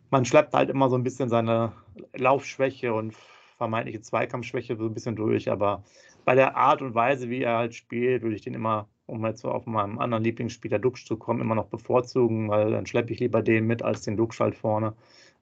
Man 0.09 0.25
schleppt 0.25 0.55
halt 0.55 0.71
immer 0.71 0.89
so 0.89 0.95
ein 0.95 1.03
bisschen 1.03 1.29
seine 1.29 1.73
Laufschwäche 2.15 2.91
und 2.91 3.13
vermeintliche 3.57 4.01
Zweikampfschwäche 4.01 4.75
so 4.77 4.85
ein 4.85 4.95
bisschen 4.95 5.15
durch, 5.15 5.51
aber 5.51 5.83
bei 6.25 6.33
der 6.33 6.57
Art 6.57 6.81
und 6.81 6.95
Weise, 6.95 7.29
wie 7.29 7.43
er 7.43 7.57
halt 7.59 7.75
spielt, 7.75 8.23
würde 8.23 8.35
ich 8.35 8.41
den 8.41 8.55
immer, 8.55 8.87
um 9.05 9.23
jetzt 9.23 9.41
so 9.41 9.51
auf 9.51 9.67
meinem 9.67 9.99
anderen 9.99 10.23
Lieblingsspieler 10.23 10.79
Duxch 10.79 11.05
zu 11.05 11.17
kommen, 11.17 11.41
immer 11.41 11.53
noch 11.53 11.67
bevorzugen, 11.67 12.49
weil 12.49 12.71
dann 12.71 12.87
schleppe 12.87 13.13
ich 13.13 13.19
lieber 13.19 13.43
den 13.43 13.67
mit 13.67 13.83
als 13.83 14.01
den 14.01 14.17
Duxch 14.17 14.39
halt 14.39 14.55
vorne. 14.55 14.95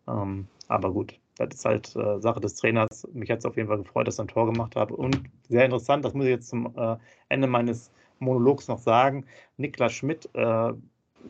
Ähm, 0.10 0.48
aber 0.68 0.92
gut, 0.92 1.19
das 1.40 1.56
ist 1.56 1.66
halt 1.66 1.96
äh, 1.96 2.20
Sache 2.20 2.42
des 2.42 2.56
Trainers. 2.56 3.08
Mich 3.14 3.32
hat 3.32 3.40
es 3.40 3.46
auf 3.46 3.56
jeden 3.56 3.70
Fall 3.70 3.78
gefreut, 3.78 4.08
dass 4.08 4.16
ich 4.16 4.22
ein 4.22 4.28
Tor 4.28 4.46
gemacht 4.46 4.76
habe. 4.76 4.96
Und 4.96 5.22
sehr 5.48 5.66
interessant, 5.66 6.04
das 6.04 6.14
muss 6.14 6.26
ich 6.26 6.32
jetzt 6.32 6.50
zum 6.50 6.74
äh, 6.78 6.98
Ende 7.30 7.48
meines 7.48 7.92
Monologs 8.20 8.68
noch 8.68 8.80
sagen. 8.80 9.26
Niklas 9.58 9.94
Schmidt, 9.94 10.30
äh, 10.34 10.74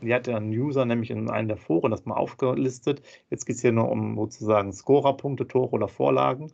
die 0.02 0.14
hat 0.14 0.26
ja 0.26 0.36
einen 0.36 0.50
User 0.50 0.84
nämlich 0.84 1.10
in 1.10 1.30
einem 1.30 1.48
der 1.48 1.56
Foren 1.56 1.90
das 1.90 2.04
mal 2.06 2.14
aufgelistet. 2.16 3.02
Jetzt 3.30 3.46
geht 3.46 3.56
es 3.56 3.62
hier 3.62 3.72
nur 3.72 3.88
um 3.88 4.16
sozusagen 4.16 4.72
Scorerpunkte, 4.72 5.46
Tore 5.46 5.70
oder 5.70 5.88
Vorlagen, 5.88 6.52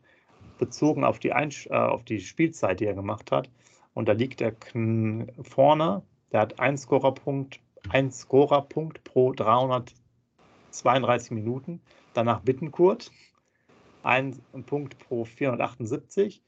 bezogen 0.59 1.05
auf 1.05 1.19
die, 1.19 1.33
Einsch 1.33 1.67
äh, 1.67 1.75
auf 1.75 2.05
die 2.05 2.21
Spielzeit, 2.21 2.81
die 2.81 2.87
er 2.87 2.95
gemacht 2.95 3.33
hat. 3.33 3.51
Und 3.95 4.09
da 4.09 4.13
liegt 4.13 4.43
er 4.43 4.55
vorne, 5.43 6.03
der 6.33 6.41
hat 6.41 6.61
einen 6.61 6.77
Scorerpunkt, 6.77 7.61
ein 7.89 8.11
Scorerpunkt 8.11 9.03
pro 9.05 9.33
332 9.33 11.31
Minuten. 11.31 11.81
Danach 12.13 12.41
Bittenkurt 12.41 13.11
ein 14.07 14.41
Punkt 14.67 14.99
pro 14.99 15.25
478 15.25 16.43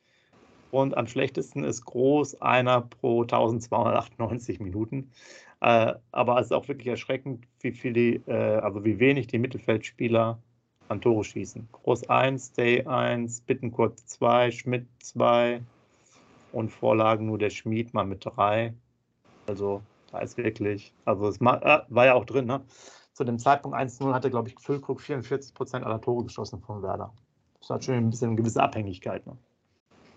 und 0.70 0.96
am 0.96 1.06
schlechtesten 1.06 1.64
ist 1.64 1.84
Groß 1.84 2.40
einer 2.40 2.82
pro 2.82 3.22
1298 3.22 4.60
Minuten. 4.60 5.10
Äh, 5.60 5.94
aber 6.12 6.38
es 6.38 6.46
ist 6.46 6.52
auch 6.52 6.68
wirklich 6.68 6.86
erschreckend, 6.86 7.46
wie 7.60 7.72
viel 7.72 7.92
die, 7.92 8.22
äh, 8.26 8.58
also 8.58 8.84
wie 8.84 9.00
wenig 9.00 9.26
die 9.26 9.38
Mittelfeldspieler 9.38 10.38
an 10.88 11.00
Tore 11.00 11.24
schießen. 11.24 11.68
Groß 11.72 12.08
1, 12.08 12.52
Day 12.52 12.84
1, 12.86 13.40
Bittenkurt 13.42 13.98
2, 13.98 14.50
Schmidt 14.52 14.86
2 15.00 15.60
und 16.52 16.70
Vorlagen 16.70 17.26
nur 17.26 17.38
der 17.38 17.50
Schmied 17.50 17.92
mal 17.92 18.04
mit 18.04 18.24
3. 18.24 18.72
Also 19.46 19.82
da 20.12 20.20
ist 20.20 20.36
wirklich, 20.36 20.94
also 21.04 21.26
es 21.28 21.40
äh, 21.40 21.40
war 21.40 22.06
ja 22.06 22.14
auch 22.14 22.24
drin, 22.24 22.46
ne? 22.46 22.62
Zu 23.12 23.24
dem 23.24 23.38
Zeitpunkt 23.40 23.76
1-0 23.76 24.12
hatte, 24.14 24.30
glaube 24.30 24.48
ich, 24.48 24.54
Füllkrug 24.60 25.00
44 25.00 25.52
Prozent 25.52 25.84
aller 25.84 26.00
Tore 26.00 26.22
geschossen 26.22 26.60
von 26.60 26.82
Werder. 26.84 27.12
Das 27.68 27.74
hat 27.74 27.84
schon 27.84 27.94
ein 27.96 28.10
bisschen 28.10 28.28
eine 28.28 28.36
gewisse 28.36 28.62
Abhängigkeit. 28.62 29.26
Ne? 29.26 29.36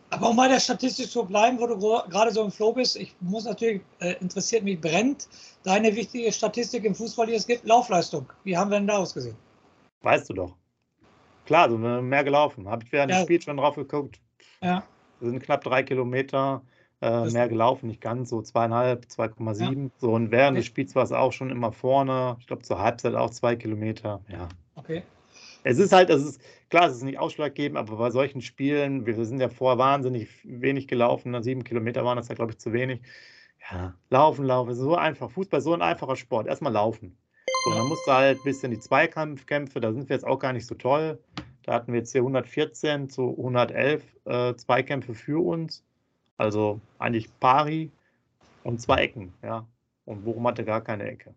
Aber 0.09 0.29
um 0.29 0.37
bei 0.37 0.47
der 0.47 0.59
Statistik 0.59 1.09
zu 1.09 1.25
bleiben, 1.25 1.59
wo 1.59 1.67
du 1.67 1.77
gerade 1.77 2.31
so 2.31 2.43
im 2.43 2.51
Flow 2.51 2.71
bist, 2.71 2.95
ich 2.95 3.13
muss 3.19 3.43
natürlich, 3.43 3.81
äh, 3.99 4.15
interessiert 4.21 4.63
mich 4.63 4.79
brennt, 4.79 5.27
deine 5.63 5.93
wichtige 5.95 6.31
Statistik 6.31 6.85
im 6.85 6.95
Fußball, 6.95 7.27
die 7.27 7.33
es 7.33 7.45
gibt, 7.45 7.65
Laufleistung. 7.65 8.25
Wie 8.45 8.57
haben 8.57 8.71
wir 8.71 8.77
denn 8.77 8.87
da 8.87 8.97
ausgesehen? 8.97 9.35
Weißt 10.01 10.29
du 10.29 10.33
doch. 10.33 10.55
Klar, 11.45 11.69
so 11.69 11.77
mehr 11.77 12.23
gelaufen. 12.23 12.69
Habe 12.69 12.85
ich 12.85 12.91
während 12.91 13.11
ja. 13.11 13.17
des 13.17 13.25
Spiels 13.25 13.43
schon 13.43 13.57
drauf 13.57 13.75
geguckt. 13.75 14.19
Ja. 14.61 14.83
Wir 15.19 15.29
sind 15.29 15.43
knapp 15.43 15.63
drei 15.63 15.83
Kilometer 15.83 16.61
äh, 17.01 17.29
mehr 17.31 17.49
gelaufen, 17.49 17.87
nicht 17.87 18.01
ganz, 18.01 18.29
so 18.29 18.41
zweieinhalb, 18.41 19.05
2,7. 19.05 19.83
Ja. 19.83 19.89
So, 19.97 20.13
und 20.13 20.31
während 20.31 20.51
okay. 20.51 20.59
des 20.59 20.65
Spiels 20.67 20.95
war 20.95 21.03
es 21.03 21.11
auch 21.11 21.33
schon 21.33 21.49
immer 21.49 21.71
vorne. 21.71 22.37
Ich 22.39 22.47
glaube, 22.47 22.61
zur 22.61 22.79
Halbzeit 22.79 23.15
auch 23.15 23.29
zwei 23.29 23.55
Kilometer. 23.55 24.21
Ja. 24.29 24.47
Okay. 24.75 25.03
Es 25.63 25.77
ist 25.77 25.93
halt, 25.93 26.09
es 26.09 26.23
ist 26.23 26.41
klar, 26.69 26.87
es 26.87 26.97
ist 26.97 27.03
nicht 27.03 27.19
ausschlaggebend, 27.19 27.77
aber 27.77 27.97
bei 27.97 28.09
solchen 28.09 28.41
Spielen, 28.41 29.05
wir, 29.05 29.25
sind 29.25 29.39
ja 29.39 29.49
vorher 29.49 29.77
wahnsinnig 29.77 30.29
wenig 30.43 30.87
gelaufen, 30.87 31.31
ne? 31.31 31.43
sieben 31.43 31.63
Kilometer 31.63 32.03
waren 32.03 32.17
das 32.17 32.29
ja, 32.29 32.35
glaube 32.35 32.51
ich, 32.51 32.57
zu 32.57 32.73
wenig. 32.73 33.01
Ja, 33.69 33.93
laufen, 34.09 34.45
laufen, 34.45 34.73
so 34.73 34.95
einfach. 34.95 35.29
Fußball 35.29 35.59
ist 35.59 35.65
so 35.65 35.73
ein 35.73 35.83
einfacher 35.83 36.15
Sport. 36.15 36.47
Erstmal 36.47 36.73
laufen. 36.73 37.15
So, 37.65 37.71
dann 37.75 37.87
musst 37.87 38.07
du 38.07 38.11
halt 38.11 38.39
ein 38.39 38.43
bisschen 38.43 38.71
die 38.71 38.79
Zweikampfkämpfe, 38.79 39.79
da 39.79 39.93
sind 39.93 40.09
wir 40.09 40.15
jetzt 40.15 40.25
auch 40.25 40.39
gar 40.39 40.51
nicht 40.53 40.65
so 40.65 40.73
toll. 40.73 41.19
Da 41.63 41.73
hatten 41.73 41.93
wir 41.93 41.99
jetzt 41.99 42.11
hier 42.11 42.21
114 42.21 43.09
zu 43.09 43.29
111 43.37 44.03
äh, 44.25 44.55
Zweikämpfe 44.55 45.13
für 45.13 45.45
uns. 45.45 45.83
Also 46.37 46.81
eigentlich 46.97 47.27
pari 47.39 47.91
und 48.63 48.81
zwei 48.81 49.03
Ecken, 49.03 49.33
ja. 49.43 49.67
Und 50.05 50.25
Bochum 50.25 50.47
hatte 50.47 50.65
gar 50.65 50.81
keine 50.81 51.03
Ecke. 51.03 51.35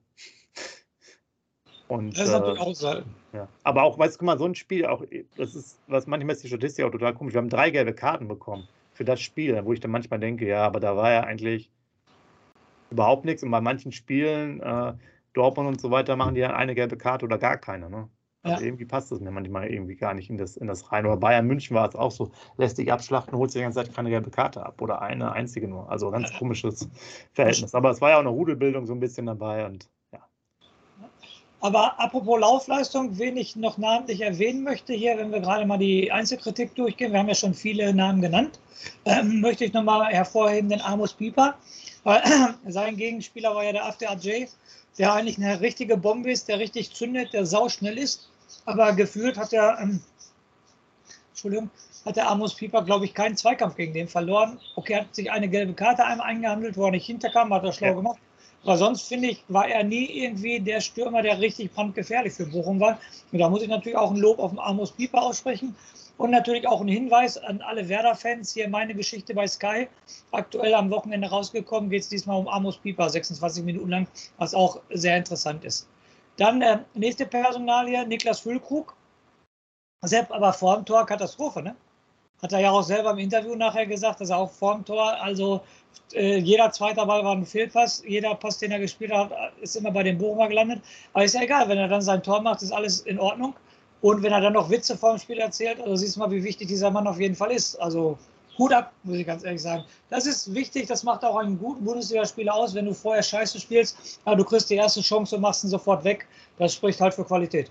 Und, 1.89 2.17
das 2.17 2.27
ist 2.27 2.33
natürlich 2.33 2.61
äh, 2.61 2.63
auch 2.63 2.75
selten. 2.75 3.15
Ja. 3.33 3.49
Aber 3.63 3.83
auch, 3.83 3.99
weißt 3.99 4.21
du, 4.21 4.25
mal, 4.25 4.39
so 4.39 4.47
ein 4.47 4.55
Spiel, 4.55 4.87
auch, 4.87 5.05
das 5.37 5.55
ist, 5.55 5.79
was 5.87 6.07
manchmal 6.07 6.35
ist 6.35 6.45
die 6.45 6.49
Statistik 6.49 6.85
auch 6.85 6.91
total 6.91 7.15
komisch. 7.15 7.35
Wir 7.35 7.39
haben 7.39 7.51
drei 7.51 7.71
gelbe 7.71 7.93
Karten 7.93 8.29
bekommen 8.29 8.67
für 8.95 9.05
das 9.05 9.21
Spiel, 9.21 9.61
wo 9.65 9.73
ich 9.73 9.81
dann 9.81 9.91
manchmal 9.91 10.21
denke, 10.21 10.47
ja, 10.47 10.65
aber 10.65 10.81
da 10.81 10.97
war 10.97 11.13
ja 11.13 11.21
eigentlich 11.23 11.71
überhaupt 12.91 13.25
nichts. 13.25 13.43
Und 13.43 13.51
bei 13.51 13.61
manchen 13.61 13.93
Spielen, 13.93 14.61
äh, 14.61 14.95
Dortmund 15.35 15.69
und 15.69 15.81
so 15.81 15.91
weiter, 15.91 16.17
machen 16.17 16.35
die 16.35 16.41
dann 16.41 16.53
eine 16.53 16.75
gelbe 16.75 16.97
Karte 16.97 17.25
oder 17.25 17.39
gar 17.39 17.59
keine. 17.59 17.91
Ne? 17.91 18.09
Also 18.45 18.61
ja. 18.61 18.67
irgendwie 18.67 18.85
passt 18.85 19.11
das 19.11 19.21
mir 19.21 19.31
manchmal 19.31 19.69
irgendwie 19.69 19.97
gar 19.97 20.15
nicht 20.15 20.31
in 20.31 20.37
das, 20.37 20.57
in 20.57 20.67
das 20.67 20.93
rein. 20.93 21.07
Oder 21.07 21.17
Bayern 21.17 21.47
München 21.47 21.75
war 21.75 21.89
es 21.89 21.97
auch 21.97 22.11
so, 22.11 22.31
lässt 22.57 22.79
dich 22.79 22.93
abschlachten, 22.93 23.37
holt 23.37 23.51
sich 23.51 23.61
die 23.61 23.65
ganze 23.65 23.83
Zeit 23.83 23.95
keine 23.95 24.11
gelbe 24.11 24.31
Karte 24.31 24.65
ab 24.65 24.81
oder 24.81 25.03
eine 25.03 25.33
einzige 25.33 25.67
nur. 25.67 25.91
Also 25.91 26.11
ganz 26.11 26.33
komisches 26.39 26.89
Verhältnis. 27.33 27.75
Aber 27.75 27.91
es 27.91 28.01
war 28.01 28.11
ja 28.11 28.17
auch 28.17 28.21
eine 28.21 28.29
Rudelbildung 28.29 28.87
so 28.87 28.93
ein 28.93 29.01
bisschen 29.01 29.27
dabei 29.27 29.67
und. 29.67 29.89
Aber 31.65 31.99
apropos 31.99 32.39
Laufleistung, 32.39 33.19
wen 33.19 33.39
ich 33.39 33.57
noch 33.57 33.79
namentlich 33.79 34.21
erwähnen 34.21 34.63
möchte 34.65 34.93
hier, 34.93 35.17
wenn 35.17 35.33
wir 35.33 35.41
gerade 35.41 35.65
mal 35.65 35.79
die 35.79 36.13
Einzelkritik 36.13 36.75
durchgehen, 36.75 37.13
wir 37.13 37.21
haben 37.21 37.29
ja 37.29 37.35
schon 37.35 37.55
viele 37.55 37.95
Namen 37.95 38.21
genannt, 38.21 38.59
ähm, 39.07 39.41
möchte 39.41 39.65
ich 39.65 39.73
nochmal 39.73 40.13
hervorheben 40.13 40.69
den 40.69 40.83
Amos 40.83 41.15
Pieper, 41.15 41.55
weil 42.03 42.23
sein 42.69 42.99
Gegenspieler 42.99 43.55
war 43.55 43.65
ja 43.65 43.73
der 43.73 43.87
After 43.87 44.11
AJ, 44.11 44.49
der 44.99 45.15
eigentlich 45.15 45.39
eine 45.39 45.61
richtige 45.63 45.97
Bombe 45.97 46.31
ist, 46.31 46.49
der 46.49 46.59
richtig 46.59 46.93
zündet, 46.93 47.33
der 47.33 47.47
sauschnell 47.47 47.97
ist 47.97 48.29
aber 48.65 48.93
gefühlt 48.93 49.37
hat 49.37 49.53
der, 49.53 49.79
ähm, 49.81 50.01
Entschuldigung, 51.31 51.71
hat 52.05 52.17
der 52.17 52.29
Amos 52.29 52.55
Pieper, 52.55 52.83
glaube 52.83 53.07
ich, 53.07 53.15
keinen 53.15 53.37
Zweikampf 53.37 53.77
gegen 53.77 53.95
den 53.95 54.09
verloren. 54.09 54.61
Okay, 54.77 54.97
hat 54.97 55.15
sich 55.15 55.31
eine 55.31 55.49
gelbe 55.49 55.73
Karte 55.75 56.05
einmal 56.05 56.27
eingehandelt, 56.27 56.77
wo 56.77 56.85
er 56.85 56.91
nicht 56.91 57.07
hinterkam, 57.07 57.53
hat 57.53 57.65
er 57.65 57.73
schlau 57.73 57.89
ja. 57.89 57.95
gemacht. 57.95 58.19
Aber 58.65 58.79
sonst 58.79 59.03
finde 59.03 59.29
ich, 59.29 59.45
war 59.49 59.69
er 59.69 59.85
nie 59.85 60.07
irgendwie 60.07 60.59
der 60.59 60.81
Stürmer, 60.81 61.21
der 61.21 61.39
richtig 61.39 61.73
brandgefährlich 61.73 62.33
für 62.33 62.47
Bochum 62.47 62.81
war. 62.81 62.99
Und 63.31 63.39
da 63.39 63.49
muss 63.51 63.63
ich 63.63 63.69
natürlich 63.69 63.99
auch 63.99 64.11
ein 64.11 64.17
Lob 64.17 64.39
auf 64.39 64.51
den 64.53 64.59
Amos 64.59 64.93
Pieper 64.93 65.23
aussprechen. 65.23 65.77
Und 66.17 66.31
natürlich 66.31 66.67
auch 66.67 66.81
ein 66.81 66.89
Hinweis 66.89 67.37
an 67.37 67.61
alle 67.61 67.89
Werder-Fans. 67.89 68.55
Hier 68.55 68.69
meine 68.69 68.95
Geschichte 68.95 69.35
bei 69.35 69.47
Sky. 69.47 69.89
Aktuell 70.31 70.73
am 70.75 70.91
Wochenende 70.91 71.29
rausgekommen, 71.29 71.91
geht 71.91 72.03
es 72.03 72.09
diesmal 72.09 72.39
um 72.39 72.49
Amos 72.49 72.79
Pieper, 72.79 73.11
26 73.11 73.65
Minuten 73.65 73.91
lang, 73.91 74.07
was 74.39 74.55
auch 74.55 74.81
sehr 74.91 75.17
interessant 75.17 75.65
ist. 75.65 75.89
Dann 76.37 76.63
äh, 76.63 76.79
nächste 76.95 77.27
Personalie, 77.27 78.07
Niklas 78.07 78.41
Füllkrug. 78.41 78.97
Selbst 80.03 80.33
aber 80.33 80.53
vorm 80.53 80.85
Tor 80.85 81.05
Katastrophe, 81.05 81.63
ne? 81.63 81.77
Hat 82.43 82.53
er 82.53 82.61
ja 82.61 82.71
auch 82.71 82.83
selber 82.83 83.13
im 83.13 83.19
Interview 83.19 83.55
nachher 83.55 83.87
gesagt, 83.87 84.21
dass 84.21 84.31
er 84.31 84.39
auch 84.39 84.51
vorm 84.51 84.85
Tor, 84.85 85.21
also 85.21 85.63
äh, 86.13 86.39
jeder 86.39 86.71
zweite 86.73 87.05
Ball 87.07 87.25
war 87.25 87.33
ein 87.33 87.47
Fehlpass, 87.47 88.03
jeder 88.07 88.35
Pass, 88.35 88.59
den 88.59 88.73
er 88.73 88.79
gespielt 88.79 89.13
hat, 89.13 89.31
ist 89.61 89.77
immer 89.77 89.91
bei 89.91 90.03
dem 90.03 90.19
Bochumer 90.19 90.49
gelandet. 90.49 90.83
Aber 91.13 91.25
ist 91.25 91.35
ja 91.35 91.43
egal, 91.43 91.69
wenn 91.69 91.79
er 91.79 91.89
dann 91.89 92.03
sein 92.03 92.23
Tor 92.23 92.43
macht, 92.43 92.63
ist 92.63 92.73
alles 92.73 93.01
in 93.01 93.19
Ordnung. 93.19 93.55
Und 94.01 94.23
wenn 94.23 94.33
er 94.33 94.41
dann 94.41 94.53
noch 94.53 94.69
Witze 94.69 94.99
vor 94.99 95.11
dem 95.11 95.19
Spiel 95.19 95.39
erzählt, 95.39 95.81
also 95.81 95.97
siehst 95.97 96.17
du 96.17 96.21
mal, 96.21 96.31
wie 96.31 96.45
wichtig 96.45 96.69
dieser 96.69 96.91
Mann 96.91 97.07
auf 97.07 97.19
jeden 97.19 97.35
Fall 97.35 97.51
ist. 97.51 97.77
Also 97.77 98.19
Hut 98.59 98.73
ab, 98.73 98.93
muss 99.03 99.17
ich 99.17 99.27
ganz 99.27 99.45
ehrlich 99.45 99.63
sagen. 99.63 99.85
Das 100.11 100.27
ist 100.27 100.53
wichtig, 100.55 100.87
das 100.87 101.03
macht 101.03 101.25
auch 101.25 101.37
einen 101.37 101.59
guten 101.59 101.85
Bundesligaspieler 101.85 102.55
aus, 102.55 102.75
wenn 102.75 102.85
du 102.85 102.95
vorher 102.95 103.23
scheiße 103.23 103.59
spielst, 103.59 104.21
aber 104.25 104.37
du 104.37 104.45
kriegst 104.45 104.71
die 104.71 104.75
erste 104.75 105.01
Chance 105.01 105.37
und 105.37 105.43
machst 105.43 105.65
ihn 105.65 105.71
sofort 105.71 106.05
weg. 106.05 106.27
Das 106.59 106.75
spricht 106.75 107.01
halt 107.01 107.15
für 107.15 107.25
Qualität. 107.25 107.71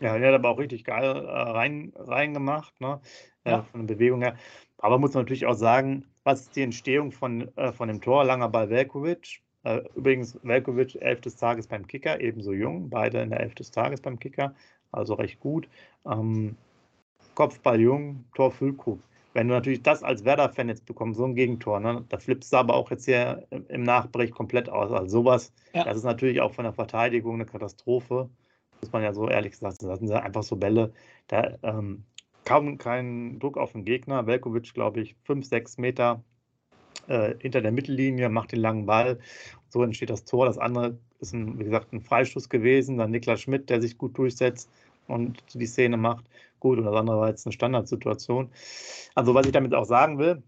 Ja, 0.00 0.18
der 0.18 0.28
hat 0.28 0.34
aber 0.34 0.50
auch 0.50 0.58
richtig 0.58 0.84
geil 0.84 1.04
äh, 1.04 1.30
rein, 1.30 1.92
reingemacht, 1.96 2.80
ne? 2.80 3.00
Ja. 3.50 3.62
von 3.62 3.86
der 3.86 3.94
Bewegung 3.94 4.22
her. 4.22 4.36
Aber 4.78 4.98
muss 4.98 5.14
man 5.14 5.22
natürlich 5.22 5.46
auch 5.46 5.54
sagen, 5.54 6.04
was 6.24 6.42
ist 6.42 6.56
die 6.56 6.62
Entstehung 6.62 7.12
von, 7.12 7.48
äh, 7.56 7.72
von 7.72 7.88
dem 7.88 8.00
Tor 8.00 8.24
langer 8.24 8.48
Ball 8.48 8.68
Velkovic? 8.68 9.40
Äh, 9.64 9.82
übrigens, 9.94 10.38
Velkovic, 10.42 10.96
elf 11.00 11.20
des 11.20 11.36
Tages 11.36 11.66
beim 11.66 11.86
Kicker, 11.86 12.20
ebenso 12.20 12.52
jung, 12.52 12.90
beide 12.90 13.20
in 13.20 13.30
der 13.30 13.40
elf 13.40 13.54
des 13.54 13.70
Tages 13.70 14.00
beim 14.00 14.18
Kicker, 14.18 14.54
also 14.92 15.14
recht 15.14 15.40
gut. 15.40 15.68
Ähm, 16.04 16.56
Kopfball 17.34 17.80
jung, 17.80 18.24
Tor 18.34 18.50
Füllkrug 18.50 19.00
wenn 19.36 19.48
du 19.48 19.54
natürlich 19.54 19.82
das 19.82 20.02
als 20.02 20.24
Werder-Fan 20.24 20.70
jetzt 20.70 20.86
bekommst, 20.86 21.18
so 21.18 21.26
ein 21.26 21.34
Gegentor, 21.34 21.78
ne, 21.78 22.06
da 22.08 22.18
flippst 22.18 22.54
du 22.54 22.56
aber 22.56 22.74
auch 22.74 22.90
jetzt 22.90 23.04
hier 23.04 23.46
im 23.68 23.82
Nachbericht 23.82 24.32
komplett 24.32 24.70
aus. 24.70 24.90
Also 24.90 25.20
sowas, 25.20 25.52
ja. 25.74 25.84
das 25.84 25.98
ist 25.98 26.04
natürlich 26.04 26.40
auch 26.40 26.54
von 26.54 26.64
der 26.64 26.72
Verteidigung 26.72 27.34
eine 27.34 27.44
Katastrophe, 27.44 28.30
muss 28.80 28.92
man 28.92 29.02
ja 29.02 29.12
so 29.12 29.28
ehrlich 29.28 29.58
sagen. 29.58 29.76
Das 29.78 29.98
sind 29.98 30.10
einfach 30.10 30.42
so 30.42 30.56
Bälle, 30.56 30.94
da 31.26 31.54
ähm, 31.62 32.04
kaum 32.46 32.78
keinen 32.78 33.38
Druck 33.38 33.58
auf 33.58 33.72
den 33.72 33.84
Gegner. 33.84 34.26
Velkovic, 34.26 34.72
glaube 34.72 35.00
ich, 35.00 35.16
5, 35.24 35.44
6 35.44 35.76
Meter 35.76 36.24
äh, 37.08 37.34
hinter 37.40 37.60
der 37.60 37.72
Mittellinie, 37.72 38.30
macht 38.30 38.52
den 38.52 38.60
langen 38.60 38.86
Ball. 38.86 39.18
So 39.68 39.82
entsteht 39.82 40.08
das 40.08 40.24
Tor. 40.24 40.46
Das 40.46 40.56
andere 40.56 40.98
ist, 41.18 41.34
ein, 41.34 41.58
wie 41.58 41.64
gesagt, 41.64 41.92
ein 41.92 42.00
Freistoß 42.00 42.48
gewesen. 42.48 42.96
Dann 42.96 43.10
Niklas 43.10 43.42
Schmidt, 43.42 43.68
der 43.68 43.82
sich 43.82 43.98
gut 43.98 44.16
durchsetzt 44.16 44.70
und 45.08 45.42
die 45.52 45.66
Szene 45.66 45.98
macht. 45.98 46.24
Gut, 46.60 46.78
und 46.78 46.84
das 46.84 46.94
andere 46.94 47.18
war 47.18 47.28
jetzt 47.28 47.46
eine 47.46 47.52
Standardsituation. 47.52 48.50
Also, 49.14 49.34
was 49.34 49.46
ich 49.46 49.52
damit 49.52 49.74
auch 49.74 49.84
sagen 49.84 50.18
will, 50.18 50.42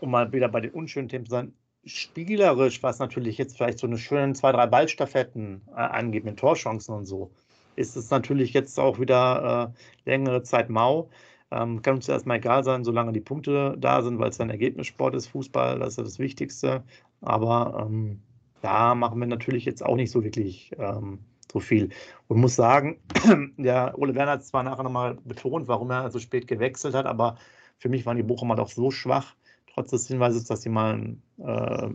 um 0.00 0.10
mal 0.10 0.32
wieder 0.32 0.48
bei 0.48 0.60
den 0.60 0.70
unschönen 0.72 1.08
Themen 1.08 1.24
zu 1.24 1.30
sein, 1.30 1.54
spielerisch, 1.84 2.82
was 2.82 2.98
natürlich 2.98 3.38
jetzt 3.38 3.56
vielleicht 3.56 3.78
so 3.78 3.86
eine 3.86 3.98
schöne 3.98 4.34
zwei, 4.34 4.52
drei 4.52 4.66
Ballstaffetten 4.66 5.62
äh, 5.70 5.74
angeht 5.74 6.24
mit 6.24 6.38
Torchancen 6.38 6.94
und 6.94 7.06
so, 7.06 7.30
ist 7.76 7.96
es 7.96 8.10
natürlich 8.10 8.52
jetzt 8.52 8.78
auch 8.80 8.98
wieder 8.98 9.72
äh, 10.04 10.10
längere 10.10 10.42
Zeit 10.42 10.70
mau. 10.70 11.08
Ähm, 11.50 11.80
kann 11.82 11.96
uns 11.96 12.08
erstmal 12.08 12.38
egal 12.38 12.64
sein, 12.64 12.84
solange 12.84 13.12
die 13.12 13.20
Punkte 13.20 13.76
da 13.78 14.02
sind, 14.02 14.18
weil 14.18 14.30
es 14.30 14.40
ein 14.40 14.50
Ergebnissport 14.50 15.14
ist, 15.14 15.28
Fußball, 15.28 15.78
das 15.78 15.90
ist 15.90 15.96
ja 15.98 16.04
das 16.04 16.18
Wichtigste. 16.18 16.82
Aber 17.20 17.86
ähm, 17.86 18.20
da 18.62 18.94
machen 18.94 19.20
wir 19.20 19.26
natürlich 19.26 19.64
jetzt 19.64 19.84
auch 19.84 19.96
nicht 19.96 20.10
so 20.10 20.24
wirklich 20.24 20.72
ähm, 20.78 21.20
so 21.52 21.60
viel. 21.60 21.90
Und 22.28 22.40
muss 22.40 22.56
sagen, 22.56 22.98
der 23.56 23.96
Ole 23.98 24.14
Werner 24.14 24.32
hat 24.32 24.44
zwar 24.44 24.62
nachher 24.62 24.82
nochmal 24.82 25.18
betont, 25.24 25.68
warum 25.68 25.90
er 25.90 26.10
so 26.10 26.18
spät 26.18 26.48
gewechselt 26.48 26.94
hat, 26.94 27.06
aber 27.06 27.36
für 27.78 27.88
mich 27.88 28.06
waren 28.06 28.16
die 28.16 28.22
Bochumer 28.22 28.56
doch 28.56 28.68
so 28.68 28.90
schwach, 28.90 29.34
trotz 29.72 29.90
des 29.90 30.08
Hinweises, 30.08 30.44
dass 30.44 30.62
sie 30.62 30.70
mal 30.70 31.16
äh, 31.38 31.42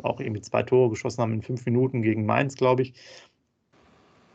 auch 0.04 0.20
irgendwie 0.20 0.42
zwei 0.42 0.64
Tore 0.64 0.90
geschossen 0.90 1.22
haben 1.22 1.34
in 1.34 1.42
fünf 1.42 1.66
Minuten 1.66 2.02
gegen 2.02 2.26
Mainz, 2.26 2.56
glaube 2.56 2.84
ich. 2.84 2.94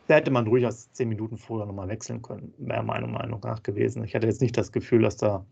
Da 0.09 0.15
hätte 0.15 0.31
man 0.31 0.45
durchaus 0.45 0.91
zehn 0.93 1.09
Minuten 1.09 1.37
vorher 1.37 1.67
nochmal 1.67 1.89
wechseln 1.89 2.23
können, 2.23 2.55
wäre 2.59 2.83
meiner 2.83 3.09
Meinung 3.09 3.41
nach 3.43 3.63
gewesen. 3.63 4.05
Ich 4.05 4.15
hatte 4.15 4.27
jetzt 4.27 4.41
nicht 4.41 4.57
das 4.57 4.71
Gefühl, 4.71 5.03
dass 5.03 5.17
da, 5.17 5.45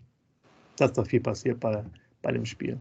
dass 0.76 0.92
da 0.92 1.04
viel 1.04 1.20
passiert 1.20 1.60
bei, 1.60 1.84
bei 2.22 2.32
dem 2.32 2.44
Spiel. 2.44 2.78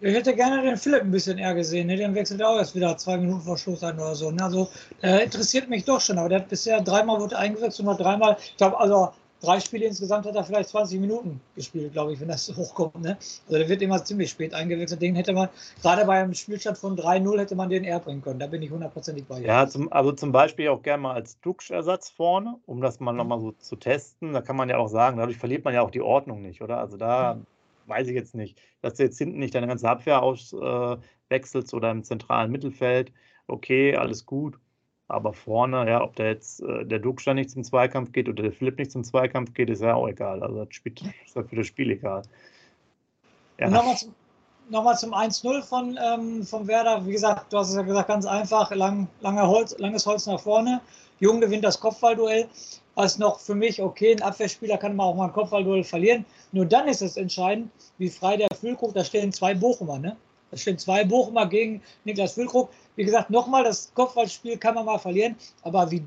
Ich 0.00 0.14
hätte 0.14 0.34
gerne 0.34 0.62
den 0.62 0.76
Philipp 0.76 1.02
ein 1.02 1.10
bisschen 1.10 1.38
eher 1.38 1.54
gesehen. 1.54 1.88
Ne? 1.88 1.96
Den 1.96 2.14
wechselt 2.14 2.42
auch 2.42 2.56
erst 2.56 2.76
wieder 2.76 2.96
zwei 2.96 3.16
Minuten 3.16 3.40
vor 3.40 3.58
Schluss 3.58 3.82
ein 3.82 3.96
oder 3.96 4.14
so. 4.14 4.30
Ne? 4.30 4.44
Also, 4.44 4.68
der 5.02 5.24
interessiert 5.24 5.68
mich 5.68 5.84
doch 5.84 6.00
schon. 6.00 6.18
Aber 6.18 6.28
der 6.28 6.40
hat 6.40 6.48
bisher 6.48 6.80
dreimal 6.80 7.20
wurde 7.20 7.36
eingewechselt 7.36 7.88
und 7.88 7.98
dreimal, 7.98 8.36
ich 8.38 8.56
glaube, 8.56 8.78
also 8.78 9.10
drei 9.40 9.60
Spiele 9.60 9.86
insgesamt 9.86 10.26
hat 10.26 10.34
er 10.34 10.44
vielleicht 10.44 10.68
20 10.70 11.00
Minuten 11.00 11.40
gespielt, 11.54 11.92
glaube 11.92 12.12
ich, 12.12 12.20
wenn 12.20 12.28
das 12.28 12.54
hochkommt. 12.56 13.00
Ne? 13.00 13.16
Also, 13.46 13.58
der 13.58 13.68
wird 13.68 13.82
immer 13.82 14.04
ziemlich 14.04 14.30
spät 14.30 14.54
eingewechselt. 14.54 15.02
Den 15.02 15.14
hätte 15.14 15.32
man, 15.32 15.48
gerade 15.82 16.04
bei 16.04 16.20
einem 16.20 16.34
Spielstand 16.34 16.78
von 16.78 16.96
3-0, 16.96 17.38
hätte 17.38 17.54
man 17.54 17.68
den 17.68 17.84
eher 17.84 18.00
bringen 18.00 18.22
können. 18.22 18.40
Da 18.40 18.46
bin 18.46 18.62
ich 18.62 18.70
hundertprozentig 18.70 19.24
bei. 19.26 19.40
Ja, 19.40 19.66
zum, 19.68 19.92
also 19.92 20.12
zum 20.12 20.32
Beispiel 20.32 20.68
auch 20.68 20.82
gerne 20.82 21.02
mal 21.02 21.14
als 21.14 21.40
Duxch-Ersatz 21.40 22.10
vorne, 22.10 22.56
um 22.66 22.80
das 22.80 23.00
mal 23.00 23.12
mhm. 23.12 23.18
nochmal 23.18 23.40
so 23.40 23.52
zu 23.52 23.76
testen. 23.76 24.32
Da 24.32 24.40
kann 24.40 24.56
man 24.56 24.68
ja 24.68 24.78
auch 24.78 24.88
sagen, 24.88 25.18
dadurch 25.18 25.38
verliert 25.38 25.64
man 25.64 25.74
ja 25.74 25.82
auch 25.82 25.90
die 25.90 26.02
Ordnung 26.02 26.42
nicht, 26.42 26.62
oder? 26.62 26.78
Also, 26.78 26.96
da. 26.96 27.34
Mhm 27.34 27.46
weiß 27.88 28.08
ich 28.08 28.14
jetzt 28.14 28.34
nicht. 28.34 28.60
Dass 28.82 28.94
du 28.94 29.02
jetzt 29.02 29.18
hinten 29.18 29.38
nicht 29.38 29.54
deine 29.54 29.66
ganze 29.66 29.88
Abwehr 29.88 30.22
auswechselst 30.22 31.72
äh, 31.72 31.76
oder 31.76 31.90
im 31.90 32.04
zentralen 32.04 32.52
Mittelfeld, 32.52 33.12
okay, 33.46 33.96
alles 33.96 34.26
gut. 34.26 34.58
Aber 35.08 35.32
vorne, 35.32 35.88
ja, 35.88 36.02
ob 36.02 36.16
da 36.16 36.24
jetzt 36.24 36.62
äh, 36.62 36.84
der 36.84 36.98
Duxcher 36.98 37.32
nicht 37.32 37.50
zum 37.50 37.64
Zweikampf 37.64 38.12
geht 38.12 38.28
oder 38.28 38.42
der 38.42 38.52
Philipp 38.52 38.78
nicht 38.78 38.92
zum 38.92 39.04
Zweikampf 39.04 39.54
geht, 39.54 39.70
ist 39.70 39.80
ja 39.80 39.94
auch 39.94 40.06
egal. 40.06 40.42
Also 40.42 40.64
das 40.64 40.74
spielt, 40.74 41.02
ist 41.24 41.34
ja 41.34 41.42
für 41.42 41.56
das 41.56 41.66
Spiel 41.66 41.90
egal. 41.90 42.22
Ja. 43.58 43.70
Nochmal 43.70 43.96
zum, 43.96 44.14
noch 44.68 44.96
zum 44.96 45.14
1-0 45.14 45.62
von, 45.62 45.98
ähm, 46.02 46.44
von 46.44 46.68
Werder. 46.68 47.04
Wie 47.06 47.12
gesagt, 47.12 47.52
du 47.52 47.58
hast 47.58 47.70
es 47.70 47.76
ja 47.76 47.82
gesagt, 47.82 48.08
ganz 48.08 48.26
einfach, 48.26 48.70
lang, 48.74 49.08
lange 49.20 49.46
Holz, 49.46 49.76
langes 49.78 50.06
Holz 50.06 50.26
nach 50.26 50.40
vorne. 50.40 50.80
Jung 51.20 51.40
gewinnt 51.40 51.64
das 51.64 51.80
Kopfballduell 51.80 52.48
als 52.98 53.16
noch 53.16 53.38
für 53.38 53.54
mich, 53.54 53.80
okay, 53.80 54.12
ein 54.12 54.22
Abwehrspieler 54.22 54.76
kann 54.76 54.96
man 54.96 55.06
auch 55.06 55.14
mal 55.14 55.26
ein 55.26 55.32
Kopfballduell 55.32 55.84
verlieren. 55.84 56.24
Nur 56.50 56.66
dann 56.66 56.88
ist 56.88 57.00
es 57.00 57.16
entscheidend, 57.16 57.70
wie 57.98 58.10
frei 58.10 58.36
der 58.36 58.48
Füllkrug, 58.58 58.92
da 58.92 59.04
stehen 59.04 59.32
zwei 59.32 59.54
Bochumer, 59.54 60.00
ne? 60.00 60.16
Da 60.50 60.56
stehen 60.56 60.78
zwei 60.78 61.04
Bochumer 61.04 61.46
gegen 61.46 61.80
Niklas 62.04 62.32
Füllkrug. 62.32 62.70
Wie 62.98 63.04
gesagt, 63.04 63.30
nochmal, 63.30 63.62
das 63.62 63.92
Kopfballspiel 63.94 64.56
kann 64.56 64.74
man 64.74 64.84
mal 64.84 64.98
verlieren, 64.98 65.36
aber 65.62 65.88
wie 65.88 66.02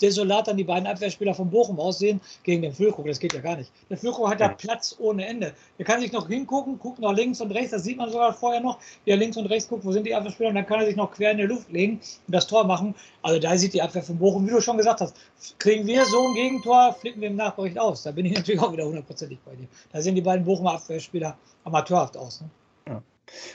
desolat 0.00 0.48
dann 0.48 0.56
die 0.56 0.64
beiden 0.64 0.86
Abwehrspieler 0.86 1.34
von 1.34 1.50
Bochum 1.50 1.78
aussehen 1.78 2.22
gegen 2.42 2.62
den 2.62 2.72
Füllkrug. 2.72 3.06
Das 3.06 3.18
geht 3.18 3.34
ja 3.34 3.40
gar 3.40 3.56
nicht. 3.56 3.70
Der 3.90 3.98
Füllkrug 3.98 4.30
hat 4.30 4.40
ja 4.40 4.48
Platz 4.48 4.96
ohne 4.98 5.26
Ende. 5.26 5.52
Der 5.78 5.84
kann 5.84 6.00
sich 6.00 6.10
noch 6.10 6.26
hingucken, 6.26 6.78
guckt 6.78 7.00
nach 7.00 7.12
links 7.12 7.42
und 7.42 7.50
rechts, 7.50 7.72
das 7.72 7.84
sieht 7.84 7.98
man 7.98 8.10
sogar 8.10 8.32
vorher 8.32 8.62
noch, 8.62 8.78
wie 9.04 9.10
er 9.10 9.18
links 9.18 9.36
und 9.36 9.44
rechts 9.44 9.68
guckt, 9.68 9.84
wo 9.84 9.92
sind 9.92 10.06
die 10.06 10.14
Abwehrspieler 10.14 10.48
und 10.48 10.54
dann 10.54 10.64
kann 10.64 10.80
er 10.80 10.86
sich 10.86 10.96
noch 10.96 11.12
quer 11.12 11.32
in 11.32 11.36
der 11.36 11.48
Luft 11.48 11.70
legen 11.70 12.00
und 12.26 12.34
das 12.34 12.46
Tor 12.46 12.64
machen. 12.64 12.94
Also 13.20 13.38
da 13.38 13.54
sieht 13.54 13.74
die 13.74 13.82
Abwehr 13.82 14.02
von 14.02 14.16
Bochum, 14.16 14.46
wie 14.46 14.52
du 14.52 14.62
schon 14.62 14.78
gesagt 14.78 15.02
hast, 15.02 15.14
kriegen 15.58 15.86
wir 15.86 16.06
so 16.06 16.28
ein 16.28 16.32
Gegentor, 16.32 16.96
flippen 16.98 17.20
wir 17.20 17.28
im 17.28 17.36
Nachbericht 17.36 17.78
aus. 17.78 18.04
Da 18.04 18.10
bin 18.10 18.24
ich 18.24 18.32
natürlich 18.36 18.62
auch 18.62 18.72
wieder 18.72 18.86
hundertprozentig 18.86 19.38
bei 19.44 19.54
dir. 19.54 19.68
Da 19.92 20.00
sehen 20.00 20.14
die 20.14 20.22
beiden 20.22 20.46
Bochumer 20.46 20.76
Abwehrspieler 20.76 21.36
amateurhaft 21.64 22.16
aus. 22.16 22.40
Ne? 22.40 22.48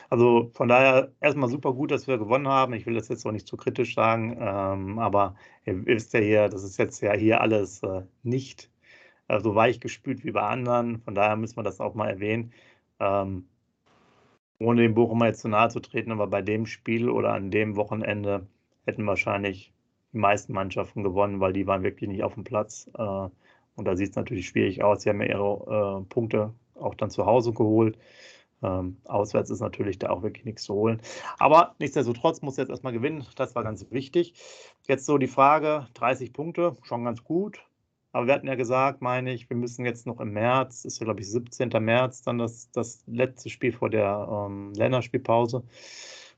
Also 0.10 0.50
von 0.54 0.68
daher 0.68 1.12
erstmal 1.20 1.50
super 1.50 1.74
gut, 1.74 1.92
dass 1.92 2.08
wir 2.08 2.18
gewonnen 2.18 2.48
haben. 2.48 2.74
Ich 2.74 2.86
will 2.86 2.96
das 2.96 3.10
jetzt 3.10 3.26
auch 3.26 3.32
nicht 3.32 3.48
zu 3.48 3.58
kritisch 3.58 3.96
sagen, 3.96 4.38
ähm, 4.40 5.00
aber 5.00 5.36
ihr 5.66 5.86
wisst 5.86 6.14
ja 6.14 6.20
hier, 6.20 6.50
das 6.50 6.64
ist 6.64 6.78
jetzt 6.78 7.02
ja 7.02 7.14
hier 7.14 7.42
alles 7.42 7.84
äh, 7.84 8.04
nicht 8.24 8.70
äh, 9.28 9.40
so 9.40 9.56
weich 9.56 9.80
gespült 9.80 10.24
wie 10.26 10.32
bei 10.32 10.42
anderen. 10.42 11.02
Von 11.02 11.16
daher 11.16 11.36
müssen 11.36 11.58
wir 11.58 11.64
das 11.64 11.80
auch 11.80 11.96
mal 11.96 12.10
erwähnen. 12.10 12.54
Ähm, 13.00 13.48
ohne 14.60 14.82
dem 14.82 14.94
Bochumer 14.94 15.28
jetzt 15.28 15.42
zu 15.42 15.48
nahe 15.48 15.70
zu 15.70 15.80
treten, 15.80 16.12
aber 16.12 16.28
bei 16.28 16.42
dem 16.42 16.66
Spiel 16.66 17.10
oder 17.10 17.34
an 17.34 17.50
dem 17.52 17.76
Wochenende 17.78 18.48
hätten 18.86 19.08
wahrscheinlich 19.08 19.74
die 20.14 20.18
meisten 20.18 20.54
Mannschaften 20.54 21.04
gewonnen, 21.04 21.40
weil 21.40 21.54
die 21.54 21.68
waren 21.68 21.84
wirklich 21.84 22.10
nicht 22.10 22.24
auf 22.24 22.34
dem 22.34 22.44
Platz. 22.44 22.90
Äh, 22.98 23.30
und 23.76 23.86
da 23.86 23.96
sieht 23.96 24.10
es 24.10 24.16
natürlich 24.16 24.48
schwierig 24.48 24.84
aus. 24.84 25.04
Sie 25.04 25.10
haben 25.10 25.22
ja 25.22 25.28
ihre 25.28 26.02
äh, 26.02 26.10
Punkte 26.10 26.54
auch 26.76 26.96
dann 26.96 27.10
zu 27.10 27.26
Hause 27.26 27.54
geholt. 27.54 27.98
Ähm, 28.62 28.98
auswärts 29.06 29.50
ist 29.50 29.62
natürlich 29.62 30.00
da 30.00 30.10
auch 30.10 30.22
wirklich 30.22 30.46
nichts 30.46 30.64
zu 30.64 30.74
holen. 30.74 31.02
Aber 31.38 31.76
nichtsdestotrotz 31.80 32.42
muss 32.42 32.58
jetzt 32.58 32.70
erstmal 32.70 32.94
gewinnen. 32.94 33.26
Das 33.36 33.56
war 33.56 33.64
ganz 33.64 33.86
wichtig. 33.92 34.34
Jetzt 34.88 35.06
so 35.06 35.18
die 35.18 35.28
Frage: 35.28 35.88
30 35.94 36.34
Punkte, 36.34 36.78
schon 36.84 37.06
ganz 37.06 37.24
gut. 37.24 37.64
Aber 38.12 38.26
wir 38.26 38.34
hatten 38.34 38.48
ja 38.48 38.56
gesagt, 38.56 39.02
meine 39.02 39.32
ich, 39.34 39.50
wir 39.50 39.58
müssen 39.58 39.86
jetzt 39.86 40.08
noch 40.08 40.20
im 40.20 40.34
März, 40.34 40.84
ist 40.84 41.00
ja 41.00 41.06
glaube 41.06 41.22
ich 41.22 41.30
17. 41.30 41.70
März, 41.80 42.24
dann 42.24 42.40
das, 42.40 42.72
das 42.72 43.04
letzte 43.06 43.50
Spiel 43.50 43.72
vor 43.72 43.90
der 43.90 44.28
ähm, 44.32 44.74
Länderspielpause, 44.74 45.64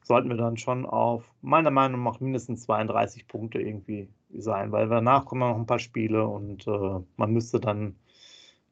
sollten 0.03 0.29
wir 0.29 0.35
dann 0.35 0.57
schon 0.57 0.85
auf 0.85 1.31
meiner 1.41 1.71
Meinung 1.71 2.03
nach 2.03 2.19
mindestens 2.19 2.63
32 2.63 3.27
Punkte 3.27 3.61
irgendwie 3.61 4.09
sein, 4.33 4.71
weil 4.73 4.89
danach 4.89 5.25
kommen 5.25 5.41
noch 5.41 5.55
ein 5.55 5.65
paar 5.65 5.79
Spiele 5.79 6.27
und 6.27 6.67
äh, 6.67 6.99
man 7.15 7.31
müsste 7.31 7.59
dann 7.61 7.95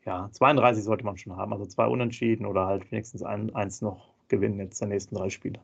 ja, 0.10 0.28
32 0.32 0.84
sollte 0.84 1.06
man 1.06 1.18
schon 1.18 1.38
haben. 1.38 1.54
Also 1.54 1.68
zwei 1.68 1.86
Unentschieden 1.86 2.48
oder 2.48 2.66
halt 2.66 2.92
wenigstens 2.92 3.22
ein, 3.22 3.54
eins 3.56 3.82
noch 3.82 4.10
gewinnen 4.28 4.58
jetzt 4.58 4.82
der 4.82 4.88
nächsten 4.88 5.16
drei 5.16 5.30
Spiele. 5.30 5.60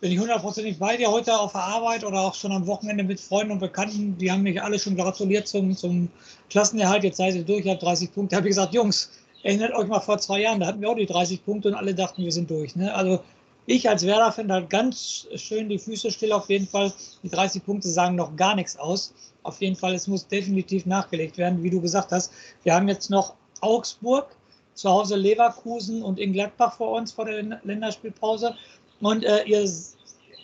Bin 0.00 0.12
ich 0.12 0.20
hundertprozentig 0.20 0.78
bei 0.78 0.96
dir 0.96 1.10
heute 1.10 1.36
auf 1.36 1.50
der 1.50 1.62
Arbeit 1.62 2.04
oder 2.04 2.20
auch 2.20 2.34
schon 2.34 2.52
am 2.52 2.64
Wochenende 2.68 3.02
mit 3.02 3.20
Freunden 3.20 3.50
und 3.50 3.58
Bekannten. 3.58 4.16
Die 4.18 4.30
haben 4.30 4.42
mich 4.42 4.62
alle 4.62 4.78
schon 4.78 4.94
gratuliert 4.94 5.48
zum, 5.48 5.76
zum 5.76 6.08
Klassenerhalt. 6.48 7.02
Jetzt 7.02 7.16
seid 7.16 7.34
ihr 7.34 7.42
durch, 7.42 7.64
ihr 7.64 7.72
habt 7.72 7.82
30 7.82 8.14
Punkte. 8.14 8.34
Da 8.34 8.36
habe 8.36 8.46
ich 8.46 8.54
gesagt, 8.54 8.72
Jungs, 8.72 9.10
erinnert 9.42 9.74
euch 9.74 9.88
mal 9.88 10.00
vor 10.00 10.18
zwei 10.18 10.42
Jahren, 10.42 10.60
da 10.60 10.66
hatten 10.66 10.80
wir 10.80 10.88
auch 10.88 10.96
die 10.96 11.06
30 11.06 11.44
Punkte 11.44 11.68
und 11.68 11.74
alle 11.74 11.92
dachten, 11.92 12.22
wir 12.22 12.32
sind 12.32 12.48
durch. 12.48 12.76
Ne? 12.76 12.94
Also 12.94 13.18
ich 13.66 13.88
als 13.88 14.06
Werder-Fan 14.06 14.52
halt 14.52 14.70
ganz 14.70 15.26
schön 15.34 15.68
die 15.68 15.78
Füße 15.78 16.12
still 16.12 16.32
auf 16.32 16.48
jeden 16.50 16.68
Fall. 16.68 16.92
Die 17.24 17.30
30 17.30 17.64
Punkte 17.64 17.88
sagen 17.88 18.14
noch 18.14 18.36
gar 18.36 18.54
nichts 18.54 18.76
aus. 18.76 19.12
Auf 19.44 19.60
jeden 19.60 19.76
Fall, 19.76 19.94
es 19.94 20.08
muss 20.08 20.26
definitiv 20.26 20.86
nachgelegt 20.86 21.38
werden, 21.38 21.62
wie 21.62 21.70
du 21.70 21.80
gesagt 21.80 22.10
hast. 22.12 22.32
Wir 22.64 22.74
haben 22.74 22.88
jetzt 22.88 23.10
noch 23.10 23.34
Augsburg, 23.60 24.34
zu 24.74 24.90
Hause 24.90 25.16
Leverkusen 25.16 26.02
und 26.02 26.18
in 26.18 26.32
Gladbach 26.32 26.76
vor 26.76 26.92
uns 26.92 27.12
vor 27.12 27.26
der 27.26 27.42
Länderspielpause. 27.62 28.56
Und 29.00 29.22
äh, 29.24 29.44
ihr, 29.44 29.70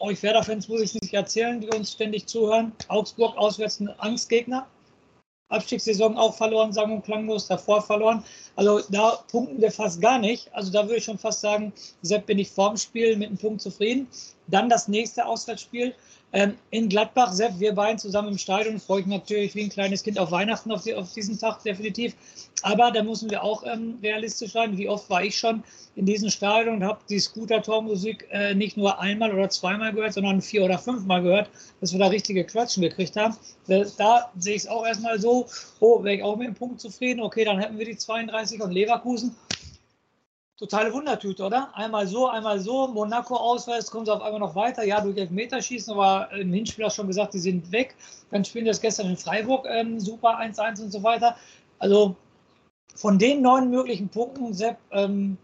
euch 0.00 0.22
Werder-Fans 0.22 0.68
muss 0.68 0.82
ich 0.82 0.94
nicht 0.94 1.12
erzählen, 1.12 1.60
die 1.60 1.68
uns 1.68 1.92
ständig 1.92 2.26
zuhören. 2.26 2.72
Augsburg 2.88 3.36
auswärts 3.36 3.80
ein 3.80 3.88
Angstgegner. 3.98 4.66
Abstiegssaison 5.48 6.16
auch 6.16 6.36
verloren, 6.36 6.72
sagen 6.72 6.92
und 6.92 7.04
klanglos, 7.04 7.48
davor 7.48 7.82
verloren. 7.82 8.22
Also 8.54 8.80
da 8.90 9.18
punkten 9.30 9.60
wir 9.60 9.72
fast 9.72 10.00
gar 10.00 10.18
nicht. 10.18 10.48
Also 10.54 10.70
da 10.70 10.84
würde 10.84 10.96
ich 10.96 11.04
schon 11.04 11.18
fast 11.18 11.40
sagen, 11.40 11.72
Sepp 12.02 12.26
bin 12.26 12.38
ich 12.38 12.50
vorm 12.50 12.76
Spiel 12.76 13.16
mit 13.16 13.28
einem 13.28 13.38
Punkt 13.38 13.60
zufrieden. 13.60 14.06
Dann 14.46 14.68
das 14.68 14.86
nächste 14.86 15.26
Auswärtsspiel 15.26 15.94
ähm, 16.32 16.54
in 16.70 16.88
Gladbach, 16.88 17.32
Sepp, 17.32 17.58
wir 17.58 17.74
beiden 17.74 17.98
zusammen 17.98 18.28
im 18.28 18.38
Stadion, 18.38 18.78
freue 18.78 19.00
ich 19.00 19.06
mich 19.06 19.18
natürlich 19.18 19.54
wie 19.56 19.64
ein 19.64 19.68
kleines 19.68 20.02
Kind 20.04 20.18
auf 20.18 20.30
Weihnachten 20.30 20.70
auf, 20.70 20.82
die, 20.82 20.94
auf 20.94 21.12
diesen 21.12 21.38
Tag, 21.38 21.62
definitiv. 21.64 22.14
Aber 22.62 22.92
da 22.92 23.02
müssen 23.02 23.30
wir 23.30 23.42
auch 23.42 23.64
ähm, 23.64 23.98
realistisch 24.02 24.52
sein. 24.52 24.78
Wie 24.78 24.88
oft 24.88 25.10
war 25.10 25.24
ich 25.24 25.36
schon 25.36 25.64
in 25.96 26.06
diesem 26.06 26.30
Stadion 26.30 26.76
und 26.76 26.84
habe 26.84 27.00
die 27.08 27.18
Scooter-Tormusik 27.18 28.28
äh, 28.30 28.54
nicht 28.54 28.76
nur 28.76 29.00
einmal 29.00 29.32
oder 29.32 29.48
zweimal 29.48 29.92
gehört, 29.92 30.12
sondern 30.12 30.40
vier 30.40 30.64
oder 30.64 30.78
fünfmal 30.78 31.22
gehört, 31.22 31.50
dass 31.80 31.92
wir 31.92 31.98
da 31.98 32.06
richtige 32.06 32.44
Quatschen 32.44 32.82
gekriegt 32.82 33.16
haben. 33.16 33.36
Da, 33.66 33.84
da 33.98 34.30
sehe 34.38 34.54
ich 34.54 34.62
es 34.62 34.68
auch 34.68 34.86
erstmal 34.86 35.18
so, 35.18 35.46
oh, 35.80 36.04
wäre 36.04 36.16
ich 36.16 36.22
auch 36.22 36.36
mit 36.36 36.46
dem 36.46 36.54
Punkt 36.54 36.80
zufrieden. 36.80 37.20
Okay, 37.20 37.44
dann 37.44 37.58
hätten 37.58 37.78
wir 37.78 37.86
die 37.86 37.96
32 37.96 38.60
und 38.60 38.70
Leverkusen 38.70 39.34
totale 40.60 40.92
Wundertüte, 40.92 41.42
oder? 41.42 41.74
Einmal 41.74 42.06
so, 42.06 42.28
einmal 42.28 42.60
so. 42.60 42.86
Monaco 42.88 43.34
auswärts, 43.34 43.90
kommen 43.90 44.04
sie 44.04 44.12
auf 44.12 44.20
einmal 44.20 44.40
noch 44.40 44.54
weiter. 44.54 44.84
Ja, 44.84 45.00
durch 45.00 45.16
Elfmeterschießen, 45.16 45.94
aber 45.94 46.30
im 46.32 46.52
Hinspiel 46.52 46.84
hast 46.84 46.98
du 46.98 47.00
schon 47.00 47.08
gesagt, 47.08 47.32
die 47.32 47.38
sind 47.38 47.72
weg. 47.72 47.96
Dann 48.30 48.44
spielen 48.44 48.66
das 48.66 48.80
gestern 48.80 49.08
in 49.08 49.16
Freiburg 49.16 49.66
ähm, 49.68 49.98
super 49.98 50.38
1-1 50.38 50.82
und 50.82 50.92
so 50.92 51.02
weiter. 51.02 51.34
Also 51.78 52.14
von 52.94 53.18
den 53.18 53.40
neun 53.40 53.70
möglichen 53.70 54.10
Punkten, 54.10 54.52
Sepp, 54.52 54.76
ähm, 54.90 55.38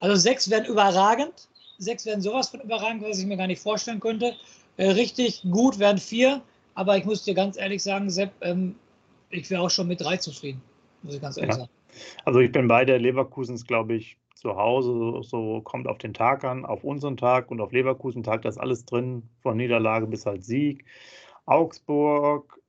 also 0.00 0.16
sechs 0.16 0.50
werden 0.50 0.64
überragend. 0.66 1.48
Sechs 1.78 2.04
werden 2.04 2.20
sowas 2.20 2.48
von 2.48 2.60
überragend, 2.60 3.04
was 3.04 3.20
ich 3.20 3.26
mir 3.26 3.36
gar 3.36 3.46
nicht 3.46 3.62
vorstellen 3.62 4.00
könnte. 4.00 4.34
Äh, 4.76 4.90
richtig 4.90 5.42
gut 5.52 5.78
werden 5.78 5.98
vier. 5.98 6.42
Aber 6.74 6.96
ich 6.96 7.04
muss 7.04 7.22
dir 7.22 7.34
ganz 7.34 7.56
ehrlich 7.56 7.82
sagen, 7.82 8.10
Sepp, 8.10 8.32
ähm, 8.40 8.74
ich 9.30 9.48
wäre 9.50 9.62
auch 9.62 9.70
schon 9.70 9.86
mit 9.86 10.00
drei 10.00 10.16
zufrieden. 10.16 10.60
Muss 11.02 11.14
ich 11.14 11.20
ganz 11.20 11.36
ehrlich 11.36 11.54
ja. 11.54 11.60
sagen. 11.60 11.70
Also 12.24 12.40
ich 12.40 12.50
bin 12.50 12.66
bei 12.66 12.84
der 12.84 12.98
Leverkusens, 12.98 13.66
glaube 13.66 13.94
ich, 13.94 14.16
zu 14.42 14.56
Hause, 14.56 15.22
so 15.22 15.60
kommt 15.62 15.86
auf 15.86 15.98
den 15.98 16.14
Tag 16.14 16.44
an, 16.44 16.66
auf 16.66 16.84
unseren 16.84 17.16
Tag 17.16 17.50
und 17.50 17.60
auf 17.60 17.72
Leverkusen 17.72 18.22
Tag, 18.24 18.42
da 18.42 18.48
ist 18.48 18.58
alles 18.58 18.84
drin, 18.84 19.22
von 19.40 19.56
Niederlage 19.56 20.06
bis 20.06 20.26
halt 20.26 20.44
Sieg. 20.44 20.84
Augsburg, 21.46 22.60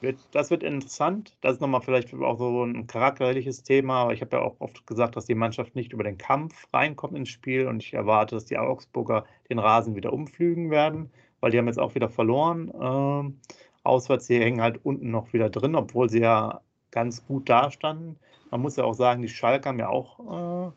wird, 0.00 0.18
das 0.32 0.50
wird 0.50 0.62
interessant. 0.62 1.36
Das 1.42 1.54
ist 1.54 1.60
nochmal 1.60 1.82
vielleicht 1.82 2.12
auch 2.14 2.38
so 2.38 2.64
ein 2.64 2.86
charakterliches 2.86 3.62
Thema, 3.62 4.02
aber 4.02 4.14
ich 4.14 4.20
habe 4.22 4.36
ja 4.36 4.42
auch 4.42 4.56
oft 4.58 4.86
gesagt, 4.86 5.16
dass 5.16 5.26
die 5.26 5.34
Mannschaft 5.34 5.76
nicht 5.76 5.92
über 5.92 6.02
den 6.02 6.18
Kampf 6.18 6.66
reinkommt 6.72 7.16
ins 7.16 7.28
Spiel 7.28 7.68
und 7.68 7.82
ich 7.82 7.94
erwarte, 7.94 8.34
dass 8.34 8.46
die 8.46 8.58
Augsburger 8.58 9.24
den 9.48 9.58
Rasen 9.58 9.94
wieder 9.94 10.12
umflügen 10.12 10.70
werden, 10.70 11.10
weil 11.40 11.50
die 11.50 11.58
haben 11.58 11.68
jetzt 11.68 11.78
auch 11.78 11.94
wieder 11.94 12.08
verloren. 12.08 12.72
Ähm, 12.80 13.38
auswärts, 13.84 14.26
die 14.26 14.40
hängen 14.40 14.62
halt 14.62 14.84
unten 14.84 15.10
noch 15.10 15.32
wieder 15.32 15.50
drin, 15.50 15.74
obwohl 15.76 16.08
sie 16.08 16.20
ja 16.20 16.62
ganz 16.90 17.24
gut 17.26 17.48
dastanden. 17.48 18.18
Man 18.50 18.60
muss 18.60 18.76
ja 18.76 18.84
auch 18.84 18.94
sagen, 18.94 19.22
die 19.22 19.28
Schalke 19.28 19.68
haben 19.68 19.78
ja 19.78 19.88
auch 19.88 20.68
äh, 20.68 20.72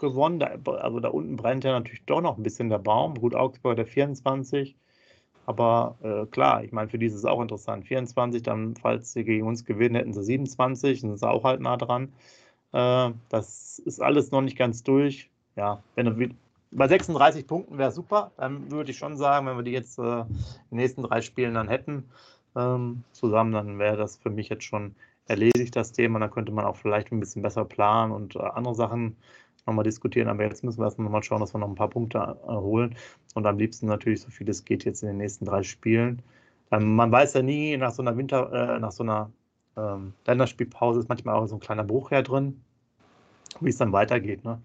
gewonnen. 0.00 0.40
Da, 0.40 0.58
also 0.72 1.00
da 1.00 1.08
unten 1.08 1.36
brennt 1.36 1.64
ja 1.64 1.72
natürlich 1.72 2.04
doch 2.06 2.20
noch 2.20 2.36
ein 2.36 2.42
bisschen 2.42 2.70
der 2.70 2.78
Baum. 2.78 3.14
Gut, 3.14 3.34
Augsburg 3.34 3.76
der 3.76 3.86
24. 3.86 4.76
Aber 5.46 5.96
äh, 6.02 6.26
klar, 6.26 6.64
ich 6.64 6.72
meine, 6.72 6.88
für 6.88 6.98
die 6.98 7.06
ist 7.06 7.14
es 7.14 7.24
auch 7.24 7.40
interessant. 7.40 7.86
24, 7.86 8.42
dann, 8.42 8.76
falls 8.76 9.12
sie 9.12 9.24
gegen 9.24 9.46
uns 9.46 9.64
gewinnen, 9.64 9.96
hätten 9.96 10.12
sie 10.12 10.22
27, 10.22 11.00
dann 11.00 11.10
sind 11.10 11.18
sie 11.18 11.28
auch 11.28 11.44
halt 11.44 11.60
nah 11.60 11.76
dran. 11.76 12.12
Äh, 12.72 13.10
das 13.28 13.78
ist 13.80 14.00
alles 14.00 14.30
noch 14.30 14.42
nicht 14.42 14.56
ganz 14.56 14.82
durch. 14.82 15.30
Ja, 15.56 15.82
wenn 15.96 16.06
du 16.06 16.28
bei 16.72 16.88
36 16.88 17.46
Punkten 17.46 17.78
wäre 17.78 17.90
super, 17.90 18.30
dann 18.36 18.70
würde 18.70 18.92
ich 18.92 18.98
schon 18.98 19.16
sagen, 19.16 19.46
wenn 19.46 19.56
wir 19.56 19.64
die 19.64 19.72
jetzt 19.72 19.98
äh, 19.98 20.24
die 20.70 20.76
nächsten 20.76 21.02
drei 21.02 21.20
Spielen 21.20 21.54
dann 21.54 21.68
hätten, 21.68 22.04
ähm, 22.56 23.02
zusammen, 23.12 23.52
dann 23.52 23.78
wäre 23.78 23.96
das 23.96 24.16
für 24.16 24.30
mich 24.30 24.48
jetzt 24.48 24.64
schon 24.64 24.94
erledigt, 25.26 25.74
das 25.76 25.92
Thema. 25.92 26.18
Dann 26.20 26.30
könnte 26.30 26.52
man 26.52 26.64
auch 26.64 26.76
vielleicht 26.76 27.12
ein 27.12 27.20
bisschen 27.20 27.42
besser 27.42 27.64
planen 27.64 28.12
und 28.12 28.36
äh, 28.36 28.40
andere 28.40 28.74
Sachen 28.74 29.16
nochmal 29.70 29.84
diskutieren. 29.84 30.28
Aber 30.28 30.44
jetzt 30.44 30.64
müssen 30.64 30.78
wir 30.78 30.84
erstmal 30.84 31.04
nochmal 31.04 31.22
schauen, 31.22 31.40
dass 31.40 31.54
wir 31.54 31.58
noch 31.58 31.68
ein 31.68 31.74
paar 31.74 31.88
Punkte 31.88 32.18
erholen. 32.18 32.94
Und 33.34 33.46
am 33.46 33.58
liebsten 33.58 33.86
natürlich 33.86 34.20
so 34.22 34.30
viel 34.30 34.48
es 34.48 34.64
geht 34.64 34.84
jetzt 34.84 35.02
in 35.02 35.08
den 35.08 35.18
nächsten 35.18 35.44
drei 35.44 35.62
Spielen. 35.62 36.22
Ähm, 36.70 36.94
man 36.94 37.10
weiß 37.10 37.34
ja 37.34 37.42
nie, 37.42 37.76
nach 37.76 37.92
so 37.92 38.02
einer 38.02 38.16
Winter, 38.16 38.52
äh, 38.52 38.80
nach 38.80 38.92
so 38.92 39.02
einer 39.02 39.30
ähm, 39.76 40.12
Länderspielpause 40.26 41.00
ist 41.00 41.08
manchmal 41.08 41.36
auch 41.36 41.46
so 41.46 41.56
ein 41.56 41.60
kleiner 41.60 41.84
Bruch 41.84 42.10
her 42.10 42.22
drin, 42.22 42.60
wie 43.60 43.70
es 43.70 43.78
dann 43.78 43.92
weitergeht. 43.92 44.44
Ne? 44.44 44.60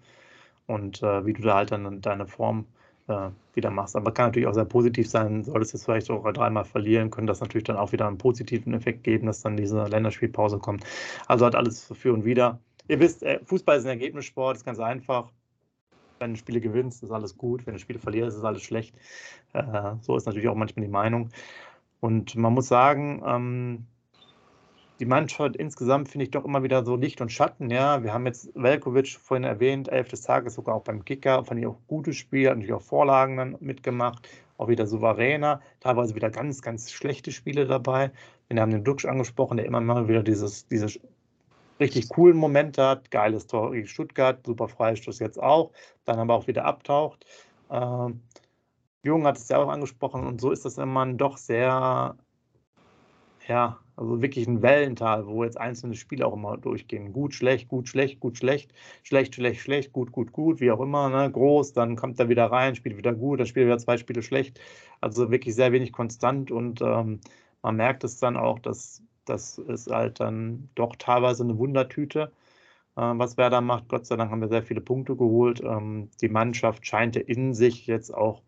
Und 0.66 1.02
äh, 1.02 1.24
wie 1.26 1.32
du 1.32 1.42
da 1.42 1.56
halt 1.56 1.72
dann 1.72 2.00
deine 2.00 2.26
Form 2.26 2.66
äh, 3.08 3.30
wieder 3.54 3.70
machst. 3.70 3.96
Aber 3.96 4.12
kann 4.12 4.26
natürlich 4.26 4.48
auch 4.48 4.54
sehr 4.54 4.64
positiv 4.64 5.08
sein. 5.08 5.44
Solltest 5.44 5.72
du 5.72 5.76
jetzt 5.76 5.84
vielleicht 5.84 6.10
auch 6.10 6.30
dreimal 6.32 6.64
verlieren, 6.64 7.10
können 7.10 7.26
das 7.26 7.40
natürlich 7.40 7.64
dann 7.64 7.76
auch 7.76 7.92
wieder 7.92 8.06
einen 8.06 8.18
positiven 8.18 8.74
Effekt 8.74 9.04
geben, 9.04 9.26
dass 9.26 9.42
dann 9.42 9.56
diese 9.56 9.84
Länderspielpause 9.84 10.58
kommt. 10.58 10.84
Also 11.26 11.46
hat 11.46 11.54
alles 11.54 11.92
für 11.94 12.12
und 12.12 12.24
wieder 12.24 12.60
ihr 12.88 13.00
wisst, 13.00 13.22
äh, 13.22 13.40
Fußball 13.44 13.78
ist 13.78 13.84
ein 13.84 13.90
Ergebnissport, 13.90 14.56
ist 14.56 14.64
ganz 14.64 14.78
einfach. 14.78 15.30
Wenn 16.18 16.32
du 16.32 16.38
Spiele 16.38 16.60
gewinnst, 16.60 17.02
ist 17.02 17.10
alles 17.10 17.36
gut. 17.36 17.66
Wenn 17.66 17.74
du 17.74 17.80
Spiele 17.80 17.98
verlierst, 17.98 18.36
ist 18.36 18.44
alles 18.44 18.62
schlecht. 18.62 18.94
Äh, 19.52 19.94
so 20.00 20.16
ist 20.16 20.26
natürlich 20.26 20.48
auch 20.48 20.54
manchmal 20.54 20.84
die 20.84 20.90
Meinung. 20.90 21.30
Und 22.00 22.36
man 22.36 22.54
muss 22.54 22.68
sagen, 22.68 23.22
ähm, 23.26 23.86
die 24.98 25.04
Mannschaft 25.04 25.56
insgesamt 25.56 26.08
finde 26.08 26.24
ich 26.24 26.30
doch 26.30 26.44
immer 26.44 26.62
wieder 26.62 26.84
so 26.84 26.96
Licht 26.96 27.20
und 27.20 27.30
Schatten. 27.30 27.70
Ja, 27.70 28.02
wir 28.02 28.14
haben 28.14 28.24
jetzt 28.24 28.50
Velkovic 28.54 29.18
vorhin 29.20 29.44
erwähnt, 29.44 29.88
elf 29.88 30.08
des 30.08 30.22
Tages 30.22 30.54
sogar 30.54 30.74
auch 30.74 30.84
beim 30.84 31.04
Kicker, 31.04 31.44
fand 31.44 31.60
ich 31.60 31.66
auch 31.66 31.76
gutes 31.86 32.16
Spiel, 32.16 32.48
hat 32.48 32.56
natürlich 32.56 32.72
auch 32.72 32.82
Vorlagen 32.82 33.36
dann 33.36 33.56
mitgemacht. 33.60 34.26
auch 34.58 34.68
wieder 34.68 34.86
souveräner, 34.86 35.60
teilweise 35.80 36.14
wieder 36.14 36.30
ganz, 36.30 36.62
ganz 36.62 36.90
schlechte 36.90 37.30
Spiele 37.30 37.66
dabei. 37.66 38.10
Wir 38.48 38.60
haben 38.60 38.70
den 38.70 38.84
Duxch 38.84 39.04
angesprochen, 39.04 39.58
der 39.58 39.66
immer 39.66 39.80
mal 39.82 40.08
wieder 40.08 40.22
dieses, 40.22 40.66
diese 40.68 40.88
richtig 41.80 42.08
coolen 42.08 42.36
Momente 42.36 42.84
hat. 42.84 43.10
Geiles 43.10 43.46
Tor 43.46 43.72
gegen 43.72 43.86
Stuttgart, 43.86 44.44
super 44.44 44.68
Freistoß 44.68 45.18
jetzt 45.18 45.42
auch, 45.42 45.72
dann 46.04 46.18
aber 46.18 46.34
auch 46.34 46.46
wieder 46.46 46.64
abtaucht. 46.64 47.26
Ähm, 47.70 48.22
Jung 49.02 49.26
hat 49.26 49.38
es 49.38 49.48
ja 49.48 49.58
auch 49.58 49.68
angesprochen 49.68 50.26
und 50.26 50.40
so 50.40 50.50
ist 50.50 50.64
das 50.64 50.78
immer 50.78 51.06
doch 51.06 51.36
sehr, 51.36 52.16
ja, 53.46 53.78
also 53.96 54.20
wirklich 54.20 54.46
ein 54.46 54.62
Wellental, 54.62 55.26
wo 55.26 55.44
jetzt 55.44 55.58
einzelne 55.58 55.94
Spiele 55.94 56.26
auch 56.26 56.34
immer 56.34 56.58
durchgehen. 56.58 57.12
Gut, 57.12 57.32
schlecht, 57.32 57.68
gut, 57.68 57.88
schlecht, 57.88 58.20
gut, 58.20 58.36
schlecht, 58.36 58.74
schlecht, 59.04 59.34
schlecht, 59.36 59.60
schlecht, 59.60 59.92
gut, 59.92 60.12
gut, 60.12 60.32
gut, 60.32 60.60
wie 60.60 60.70
auch 60.70 60.80
immer, 60.80 61.08
ne? 61.08 61.30
groß, 61.30 61.72
dann 61.72 61.96
kommt 61.96 62.18
er 62.18 62.28
wieder 62.28 62.46
rein, 62.46 62.74
spielt 62.74 62.96
wieder 62.98 63.14
gut, 63.14 63.40
dann 63.40 63.46
spielt 63.46 63.64
er 63.64 63.68
wieder 63.68 63.78
zwei 63.78 63.96
Spiele 63.96 64.22
schlecht. 64.22 64.60
Also 65.00 65.30
wirklich 65.30 65.54
sehr 65.54 65.72
wenig 65.72 65.92
konstant 65.92 66.50
und 66.50 66.80
ähm, 66.82 67.20
man 67.62 67.76
merkt 67.76 68.04
es 68.04 68.18
dann 68.18 68.36
auch, 68.36 68.58
dass 68.58 69.02
das 69.26 69.58
ist 69.58 69.90
halt 69.90 70.20
dann 70.20 70.68
doch 70.74 70.96
teilweise 70.96 71.44
eine 71.44 71.58
Wundertüte, 71.58 72.32
äh, 72.96 73.00
was 73.02 73.36
Werder 73.36 73.60
macht. 73.60 73.88
Gott 73.88 74.06
sei 74.06 74.16
Dank 74.16 74.30
haben 74.30 74.40
wir 74.40 74.48
sehr 74.48 74.62
viele 74.62 74.80
Punkte 74.80 75.16
geholt. 75.16 75.60
Ähm, 75.62 76.10
die 76.20 76.28
Mannschaft 76.28 76.86
scheint 76.86 77.16
in 77.16 77.54
sich 77.54 77.86
jetzt 77.86 78.14
auch 78.14 78.42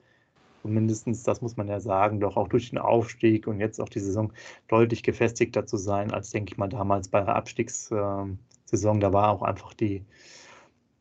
mindestens, 0.64 1.22
das 1.22 1.40
muss 1.40 1.56
man 1.56 1.68
ja 1.68 1.80
sagen, 1.80 2.20
doch 2.20 2.36
auch 2.36 2.48
durch 2.48 2.70
den 2.70 2.78
Aufstieg 2.78 3.46
und 3.46 3.60
jetzt 3.60 3.80
auch 3.80 3.88
die 3.88 4.00
Saison 4.00 4.32
deutlich 4.68 5.02
gefestigter 5.02 5.66
zu 5.66 5.76
sein, 5.76 6.12
als, 6.12 6.30
denke 6.30 6.52
ich 6.52 6.58
mal, 6.58 6.68
damals 6.68 7.08
bei 7.08 7.20
der 7.20 7.36
Abstiegssaison. 7.36 8.38
Da 9.00 9.12
war 9.12 9.30
auch 9.30 9.42
einfach 9.42 9.74
die 9.74 10.04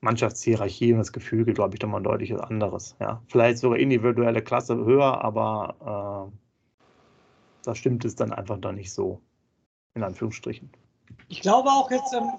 Mannschaftshierarchie 0.01 0.93
und 0.93 0.99
das 0.99 1.11
Gefüge, 1.11 1.53
glaube 1.53 1.75
ich, 1.75 1.79
doch 1.79 1.89
mal 1.89 2.01
deutlich 2.01 2.33
anderes. 2.35 2.95
Ja. 2.99 3.21
Vielleicht 3.27 3.57
sogar 3.59 3.79
individuelle 3.79 4.41
Klasse 4.41 4.75
höher, 4.75 5.23
aber 5.23 6.31
äh, 6.31 6.37
da 7.63 7.75
stimmt 7.75 8.05
es 8.05 8.15
dann 8.15 8.31
einfach 8.31 8.57
doch 8.59 8.71
nicht 8.71 8.93
so, 8.93 9.21
in 9.97 10.03
Anführungsstrichen. 10.03 10.69
Ich 11.29 11.41
glaube 11.41 11.69
auch 11.69 11.91
jetzt 11.91 12.13
ähm, 12.13 12.31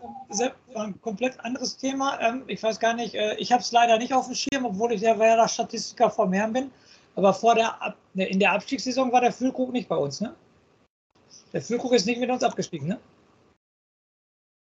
ein 0.75 1.01
komplett 1.03 1.39
anderes 1.41 1.77
Thema. 1.77 2.19
Ähm, 2.21 2.45
ich 2.47 2.63
weiß 2.63 2.81
gar 2.81 2.95
nicht, 2.95 3.15
äh, 3.15 3.35
ich 3.35 3.53
habe 3.53 3.61
es 3.61 3.71
leider 3.73 3.99
nicht 3.99 4.15
auf 4.15 4.27
dem 4.27 4.35
Schirm, 4.35 4.65
obwohl 4.65 4.93
ich 4.93 5.01
der 5.01 5.19
Werder-Statistiker 5.19 6.11
vom 6.11 6.33
Herrn 6.33 6.53
bin. 6.53 6.71
Aber 7.17 7.35
vor 7.35 7.55
der, 7.55 7.97
ne, 8.15 8.29
in 8.29 8.39
der 8.39 8.53
Abstiegssaison 8.53 9.13
war 9.13 9.21
der 9.21 9.33
Füllkrug 9.33 9.73
nicht 9.73 9.89
bei 9.89 9.97
uns, 9.97 10.21
ne? 10.21 10.35
Der 11.53 11.61
Füllkrug 11.61 11.93
ist 11.93 12.07
nicht 12.07 12.21
mit 12.21 12.31
uns 12.31 12.43
abgestiegen, 12.43 12.89
ne? 12.89 12.99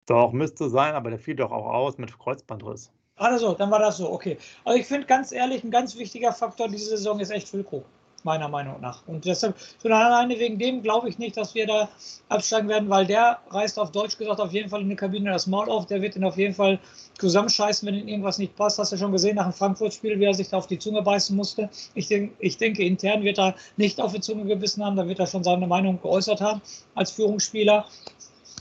Doch, 0.07 0.33
müsste 0.33 0.69
sein, 0.69 0.95
aber 0.95 1.11
der 1.11 1.19
fiel 1.19 1.35
doch 1.35 1.51
auch 1.51 1.67
aus 1.67 1.97
mit 1.99 2.17
Kreuzbandriss. 2.19 2.93
Also, 3.17 3.55
dann 3.55 3.71
war 3.71 3.79
das 3.79 3.97
so, 3.97 4.13
okay. 4.13 4.37
Also 4.65 4.79
ich 4.79 4.87
finde 4.87 5.07
ganz 5.07 5.33
ehrlich, 5.33 5.65
ein 5.65 5.71
ganz 5.71 5.97
wichtiger 5.97 6.33
Faktor 6.33 6.69
diese 6.69 6.91
Saison 6.91 7.19
ist 7.21 7.31
echt 7.31 7.49
Füllkrug 7.49 7.85
meiner 8.25 8.49
Meinung 8.49 8.81
nach. 8.81 9.07
Und 9.07 9.25
deshalb, 9.25 9.57
schon 9.81 9.93
alleine 9.93 10.39
wegen 10.39 10.59
dem 10.59 10.83
glaube 10.83 11.09
ich 11.09 11.19
nicht, 11.19 11.37
dass 11.37 11.55
wir 11.55 11.67
da 11.67 11.89
absteigen 12.29 12.69
werden, 12.69 12.89
weil 12.89 13.07
der 13.07 13.39
reißt 13.51 13.79
auf 13.79 13.93
Deutsch 13.93 14.19
gesagt 14.19 14.41
auf 14.41 14.53
jeden 14.53 14.69
Fall 14.69 14.81
in 14.81 14.89
der 14.89 14.97
Kabine 14.97 15.31
das 15.31 15.47
Maul 15.47 15.69
auf. 15.69 15.87
Der 15.87 16.03
wird 16.03 16.17
ihn 16.17 16.25
auf 16.25 16.37
jeden 16.37 16.55
Fall 16.55 16.79
zusammenscheißen, 17.19 17.87
wenn 17.87 17.95
ihm 17.95 18.09
irgendwas 18.09 18.39
nicht 18.39 18.57
passt. 18.57 18.79
Hast 18.79 18.93
du 18.93 18.97
schon 18.97 19.13
gesehen 19.13 19.37
nach 19.37 19.45
dem 19.45 19.53
Frankfurt-Spiel, 19.53 20.19
wie 20.19 20.25
er 20.25 20.35
sich 20.35 20.49
da 20.49 20.57
auf 20.57 20.67
die 20.67 20.79
Zunge 20.79 21.03
beißen 21.03 21.37
musste. 21.37 21.69
Ich, 21.95 22.09
denk, 22.09 22.33
ich 22.39 22.57
denke, 22.57 22.85
intern 22.85 23.23
wird 23.23 23.39
er 23.39 23.55
nicht 23.77 24.01
auf 24.01 24.13
die 24.13 24.21
Zunge 24.21 24.45
gebissen 24.45 24.85
haben. 24.85 24.97
Da 24.97 25.07
wird 25.07 25.21
er 25.21 25.27
schon 25.27 25.45
seine 25.45 25.67
Meinung 25.67 26.01
geäußert 26.01 26.41
haben 26.41 26.61
als 26.95 27.11
Führungsspieler 27.13 27.87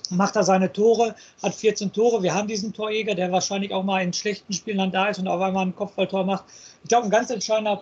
macht 0.10 0.36
er 0.36 0.44
seine 0.44 0.72
Tore, 0.72 1.16
hat 1.42 1.56
14 1.56 1.92
Tore. 1.92 2.24
Wir 2.24 2.34
haben 2.34 2.48
diesen 2.48 2.74
Torjäger, 2.74 3.16
der 3.16 3.32
wahrscheinlich 3.32 3.74
auch 3.74 3.84
mal 3.84 4.02
in 4.02 4.14
schlechten 4.14 4.54
Spielen 4.54 4.78
dann 4.78 4.92
da 4.92 5.08
ist 5.08 5.20
und 5.20 5.28
auf 5.28 5.42
einmal 5.42 5.66
ein 5.66 5.76
Kopfballtor 5.76 6.24
macht. 6.26 6.46
Ich 6.84 6.90
glaube, 6.90 7.06
ein 7.06 7.12
ganz 7.12 7.30
entscheidender 7.30 7.82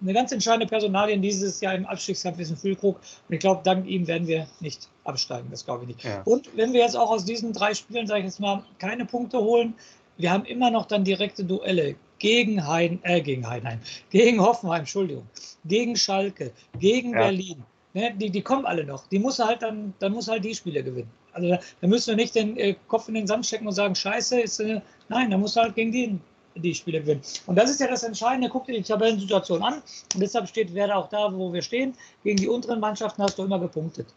eine 0.00 0.14
ganz 0.14 0.32
entscheidende 0.32 0.66
Personalie 0.66 1.18
dieses 1.18 1.60
Jahr 1.60 1.74
im 1.74 1.86
Abstiegskampf 1.86 2.38
ist 2.38 2.50
ein 2.50 2.56
Füllkrug. 2.56 2.96
Und 2.96 3.34
ich 3.34 3.40
glaube, 3.40 3.60
dank 3.64 3.86
ihm 3.86 4.06
werden 4.06 4.26
wir 4.26 4.46
nicht 4.60 4.88
absteigen. 5.04 5.48
Das 5.50 5.64
glaube 5.64 5.84
ich 5.84 5.88
nicht. 5.88 6.04
Ja. 6.04 6.22
Und 6.24 6.48
wenn 6.56 6.72
wir 6.72 6.80
jetzt 6.80 6.96
auch 6.96 7.10
aus 7.10 7.24
diesen 7.24 7.52
drei 7.52 7.74
Spielen, 7.74 8.06
sage 8.06 8.20
ich 8.20 8.26
jetzt 8.26 8.40
mal, 8.40 8.62
keine 8.78 9.04
Punkte 9.04 9.38
holen, 9.38 9.74
wir 10.16 10.30
haben 10.30 10.44
immer 10.44 10.70
noch 10.70 10.86
dann 10.86 11.04
direkte 11.04 11.44
Duelle 11.44 11.96
gegen 12.18 12.66
Heiden, 12.66 13.00
äh, 13.02 13.20
gegen 13.20 13.48
Heidenheim, 13.48 13.80
gegen 14.10 14.40
Hoffenheim, 14.40 14.80
Entschuldigung, 14.80 15.26
gegen 15.64 15.96
Schalke, 15.96 16.52
gegen 16.78 17.12
ja. 17.12 17.20
Berlin. 17.20 17.64
Ne, 17.92 18.14
die, 18.14 18.30
die 18.30 18.42
kommen 18.42 18.66
alle 18.66 18.84
noch. 18.84 19.08
Die 19.08 19.18
muss 19.18 19.40
halt 19.40 19.62
dann, 19.62 19.92
dann 19.98 20.12
muss 20.12 20.28
halt 20.28 20.44
die 20.44 20.54
Spiele 20.54 20.84
gewinnen. 20.84 21.10
Also 21.32 21.48
da, 21.48 21.58
da 21.80 21.86
müssen 21.88 22.10
wir 22.10 22.16
nicht 22.16 22.36
den 22.36 22.56
äh, 22.56 22.76
Kopf 22.86 23.08
in 23.08 23.14
den 23.14 23.26
Sand 23.26 23.46
stecken 23.46 23.66
und 23.66 23.72
sagen, 23.72 23.96
Scheiße, 23.96 24.40
ist, 24.40 24.60
äh, 24.60 24.80
nein, 25.08 25.30
da 25.30 25.38
muss 25.38 25.56
halt 25.56 25.74
gegen 25.74 25.90
die 25.90 26.18
die 26.54 26.74
Spiele 26.74 27.00
gewinnen. 27.00 27.22
Und 27.46 27.56
das 27.56 27.70
ist 27.70 27.80
ja 27.80 27.88
das 27.88 28.02
Entscheidende. 28.02 28.48
Guck 28.48 28.66
dir 28.66 28.74
die 28.74 28.82
Tabellensituation 28.82 29.62
an. 29.62 29.74
Und 30.14 30.20
deshalb 30.20 30.48
steht 30.48 30.74
Werder 30.74 30.96
auch 30.96 31.08
da, 31.08 31.32
wo 31.32 31.52
wir 31.52 31.62
stehen. 31.62 31.94
Gegen 32.24 32.36
die 32.36 32.48
unteren 32.48 32.80
Mannschaften 32.80 33.22
hast 33.22 33.38
du 33.38 33.44
immer 33.44 33.58
gepunktet. 33.58 34.08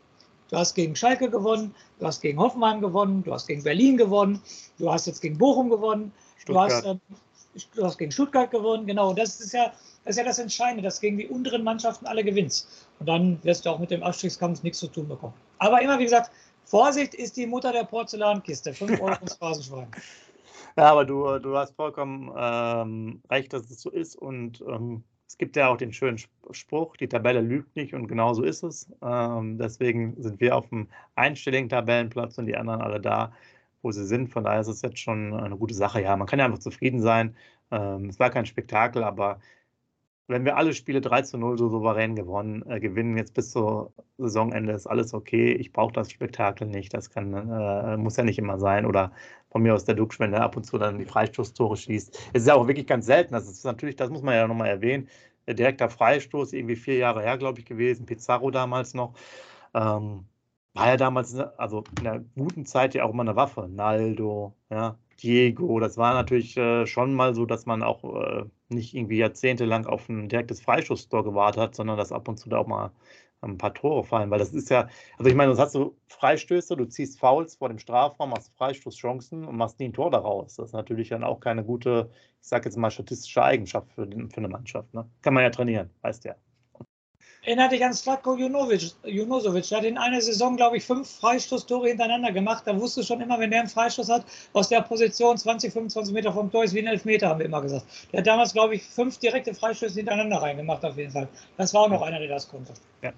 Du 0.49 0.57
hast 0.57 0.75
gegen 0.75 0.95
Schalke 0.95 1.29
gewonnen, 1.29 1.73
du 1.99 2.05
hast 2.05 2.21
gegen 2.21 2.37
Hoffenheim 2.37 2.79
gewonnen, 2.79 3.23
du 3.23 3.33
hast 3.33 3.47
gegen 3.47 3.63
Berlin 3.63 3.97
gewonnen, 3.97 4.39
du 4.77 4.91
hast 4.91 5.07
jetzt 5.07 5.21
gegen 5.21 5.37
Bochum 5.37 5.69
gewonnen, 5.69 6.11
du 6.45 6.59
hast, 6.59 6.85
äh, 6.85 6.95
du 7.75 7.83
hast, 7.83 7.97
gegen 7.97 8.11
Stuttgart 8.11 8.51
gewonnen. 8.51 8.85
Genau, 8.85 9.13
das 9.13 9.39
ist 9.39 9.53
ja 9.53 9.73
das, 10.05 10.11
ist 10.11 10.17
ja 10.17 10.23
das 10.25 10.39
Entscheidende, 10.39 10.83
dass 10.83 10.99
gegen 10.99 11.17
die 11.17 11.27
unteren 11.27 11.63
Mannschaften 11.63 12.05
alle 12.05 12.23
gewinnst. 12.23 12.67
Und 12.99 13.07
dann 13.07 13.43
wirst 13.43 13.65
du 13.65 13.69
auch 13.69 13.79
mit 13.79 13.89
dem 13.91 14.03
Abstiegskampf 14.03 14.63
nichts 14.63 14.79
zu 14.79 14.87
tun 14.87 15.07
bekommen. 15.07 15.33
Aber 15.59 15.81
immer, 15.81 15.97
wie 15.97 16.03
gesagt, 16.03 16.29
Vorsicht 16.65 17.13
ist 17.13 17.37
die 17.37 17.45
Mutter 17.45 17.71
der 17.71 17.83
Porzellankiste. 17.83 18.73
5 18.73 19.01
Euro 19.01 19.15
ins 19.21 19.33
Phrasenschwein. 19.39 19.87
Ja, 20.77 20.91
aber 20.91 21.05
du, 21.05 21.39
du 21.39 21.57
hast 21.57 21.75
vollkommen 21.75 22.31
ähm, 22.35 23.21
recht, 23.29 23.53
dass 23.53 23.69
es 23.69 23.81
so 23.81 23.89
ist. 23.91 24.15
Und 24.15 24.61
ähm, 24.67 25.03
es 25.27 25.37
gibt 25.37 25.55
ja 25.55 25.67
auch 25.69 25.77
den 25.77 25.93
schönen 25.93 26.17
Spruch, 26.51 26.97
die 26.97 27.07
Tabelle 27.07 27.41
lügt 27.41 27.75
nicht 27.75 27.93
und 27.93 28.07
genau 28.07 28.33
so 28.33 28.43
ist 28.43 28.63
es. 28.63 28.89
Ähm, 29.01 29.57
deswegen 29.57 30.21
sind 30.21 30.39
wir 30.39 30.55
auf 30.55 30.69
dem 30.69 30.89
einstelligen 31.15 31.69
Tabellenplatz 31.69 32.37
und 32.37 32.45
die 32.47 32.55
anderen 32.57 32.81
alle 32.81 32.99
da, 33.01 33.33
wo 33.81 33.91
sie 33.91 34.05
sind. 34.05 34.29
Von 34.29 34.43
daher 34.43 34.61
ist 34.61 34.67
es 34.67 34.81
jetzt 34.81 34.99
schon 34.99 35.33
eine 35.33 35.57
gute 35.57 35.73
Sache. 35.73 36.01
Ja, 36.01 36.15
man 36.17 36.27
kann 36.27 36.39
ja 36.39 36.45
einfach 36.45 36.59
zufrieden 36.59 37.01
sein. 37.01 37.35
Ähm, 37.71 38.09
es 38.09 38.19
war 38.19 38.29
kein 38.29 38.45
Spektakel, 38.45 39.03
aber 39.03 39.39
wenn 40.27 40.45
wir 40.45 40.57
alle 40.57 40.73
Spiele 40.73 41.01
3 41.01 41.23
zu 41.23 41.37
0 41.37 41.57
so 41.57 41.69
souverän 41.69 42.15
gewonnen, 42.15 42.63
äh, 42.69 42.79
gewinnen, 42.79 43.17
jetzt 43.17 43.33
bis 43.33 43.51
zum 43.51 43.89
Saisonende 44.17 44.73
ist 44.73 44.87
alles 44.87 45.13
okay. 45.13 45.53
Ich 45.53 45.71
brauche 45.73 45.93
das 45.93 46.11
Spektakel 46.11 46.67
nicht. 46.67 46.93
Das 46.93 47.09
kann, 47.09 47.33
äh, 47.33 47.97
muss 47.97 48.17
ja 48.17 48.23
nicht 48.23 48.39
immer 48.39 48.57
sein. 48.59 48.85
Oder 48.85 49.11
von 49.51 49.61
mir 49.61 49.73
aus 49.73 49.85
der 49.85 49.95
Duxch, 49.95 50.19
wenn 50.19 50.33
er 50.33 50.43
ab 50.43 50.55
und 50.55 50.63
zu 50.63 50.77
dann 50.77 50.97
die 50.97 51.05
Freistoßtore 51.05 51.75
schießt. 51.77 52.29
Es 52.33 52.41
ist 52.43 52.47
ja 52.47 52.55
auch 52.55 52.67
wirklich 52.67 52.87
ganz 52.87 53.05
selten. 53.05 53.33
Das 53.33 53.49
ist 53.49 53.65
natürlich, 53.65 53.95
das 53.97 54.09
muss 54.09 54.21
man 54.21 54.35
ja 54.35 54.47
nochmal 54.47 54.69
erwähnen. 54.69 55.09
Der 55.47 55.55
direkter 55.55 55.89
Freistoß, 55.89 56.53
irgendwie 56.53 56.77
vier 56.77 56.95
Jahre 56.97 57.21
her, 57.21 57.37
glaube 57.37 57.59
ich, 57.59 57.65
gewesen. 57.65 58.05
Pizarro 58.05 58.49
damals 58.51 58.93
noch. 58.93 59.13
Ähm, 59.73 60.25
war 60.73 60.87
ja 60.87 60.97
damals, 60.97 61.35
also 61.35 61.83
in 61.97 62.03
der 62.03 62.19
guten 62.35 62.65
Zeit 62.65 62.95
ja 62.95 63.03
auch 63.03 63.11
immer 63.11 63.23
eine 63.23 63.35
Waffe. 63.35 63.67
Naldo, 63.69 64.55
ja, 64.69 64.97
Diego. 65.21 65.79
Das 65.79 65.97
war 65.97 66.13
natürlich 66.13 66.57
äh, 66.57 66.85
schon 66.87 67.13
mal 67.13 67.35
so, 67.35 67.45
dass 67.45 67.65
man 67.65 67.83
auch 67.83 68.03
äh, 68.03 68.45
nicht 68.69 68.95
irgendwie 68.95 69.17
jahrzehntelang 69.17 69.85
auf 69.85 70.09
ein 70.09 70.29
direktes 70.29 70.61
Freischusstor 70.61 71.23
gewartet 71.23 71.61
hat, 71.61 71.75
sondern 71.75 71.97
dass 71.97 72.11
ab 72.11 72.27
und 72.27 72.37
zu 72.37 72.49
da 72.49 72.57
auch 72.57 72.67
mal 72.67 72.91
ein 73.41 73.57
paar 73.57 73.73
Tore 73.73 74.03
fallen, 74.03 74.31
weil 74.31 74.39
das 74.39 74.53
ist 74.53 74.69
ja, 74.69 74.87
also 75.17 75.29
ich 75.29 75.35
meine, 75.35 75.53
du 75.53 75.57
hast 75.59 75.73
so 75.73 75.95
Freistöße, 76.07 76.77
du 76.77 76.85
ziehst 76.85 77.19
Fouls 77.19 77.55
vor 77.55 77.69
dem 77.69 77.79
Strafraum, 77.79 78.29
machst 78.29 78.53
Freistoßchancen 78.57 79.45
und 79.45 79.57
machst 79.57 79.79
nie 79.79 79.89
ein 79.89 79.93
Tor 79.93 80.11
daraus. 80.11 80.55
Das 80.55 80.67
ist 80.67 80.73
natürlich 80.73 81.09
dann 81.09 81.23
auch 81.23 81.39
keine 81.39 81.63
gute, 81.63 82.09
ich 82.41 82.47
sage 82.47 82.65
jetzt 82.65 82.77
mal, 82.77 82.91
statistische 82.91 83.43
Eigenschaft 83.43 83.91
für, 83.91 84.07
den, 84.07 84.29
für 84.29 84.37
eine 84.37 84.47
Mannschaft. 84.47 84.93
Ne? 84.93 85.09
Kann 85.21 85.33
man 85.33 85.43
ja 85.43 85.49
trainieren, 85.49 85.89
weißt 86.01 86.25
ja. 86.25 86.35
Erinnert 87.45 87.73
dich 87.73 87.83
an 87.83 87.93
Slatko 87.93 88.37
Junosovic. 88.37 89.67
Der 89.69 89.77
hat 89.77 89.83
in 89.85 89.97
einer 89.97 90.21
Saison, 90.21 90.55
glaube 90.55 90.77
ich, 90.77 90.85
fünf 90.85 91.09
Freistoßtore 91.19 91.89
hintereinander 91.89 92.31
gemacht. 92.31 92.63
Da 92.65 92.79
wusste 92.79 93.03
schon 93.03 93.19
immer, 93.19 93.37
wenn 93.37 93.51
der 93.51 93.61
einen 93.61 93.69
Freistoß 93.69 94.09
hat, 94.09 94.25
aus 94.53 94.69
der 94.69 94.81
Position 94.81 95.37
20, 95.37 95.73
25 95.73 96.13
Meter 96.13 96.31
vom 96.31 96.49
Tor 96.49 96.63
ist 96.63 96.73
wie 96.73 96.79
ein 96.79 96.87
Elfmeter, 96.87 97.27
haben 97.27 97.39
wir 97.39 97.45
immer 97.45 97.61
gesagt. 97.61 97.85
Der 98.13 98.19
hat 98.19 98.27
damals, 98.27 98.53
glaube 98.53 98.75
ich, 98.75 98.83
fünf 98.83 99.17
direkte 99.17 99.53
Freistöße 99.53 99.95
hintereinander 99.95 100.37
reingemacht, 100.37 100.85
auf 100.85 100.97
jeden 100.97 101.11
Fall. 101.11 101.27
Das 101.57 101.73
war 101.73 101.81
auch 101.81 101.89
noch 101.89 102.01
einer, 102.01 102.19
der 102.19 102.29
das 102.29 102.47
konnte. 102.47 102.73
Ja. 103.01 103.11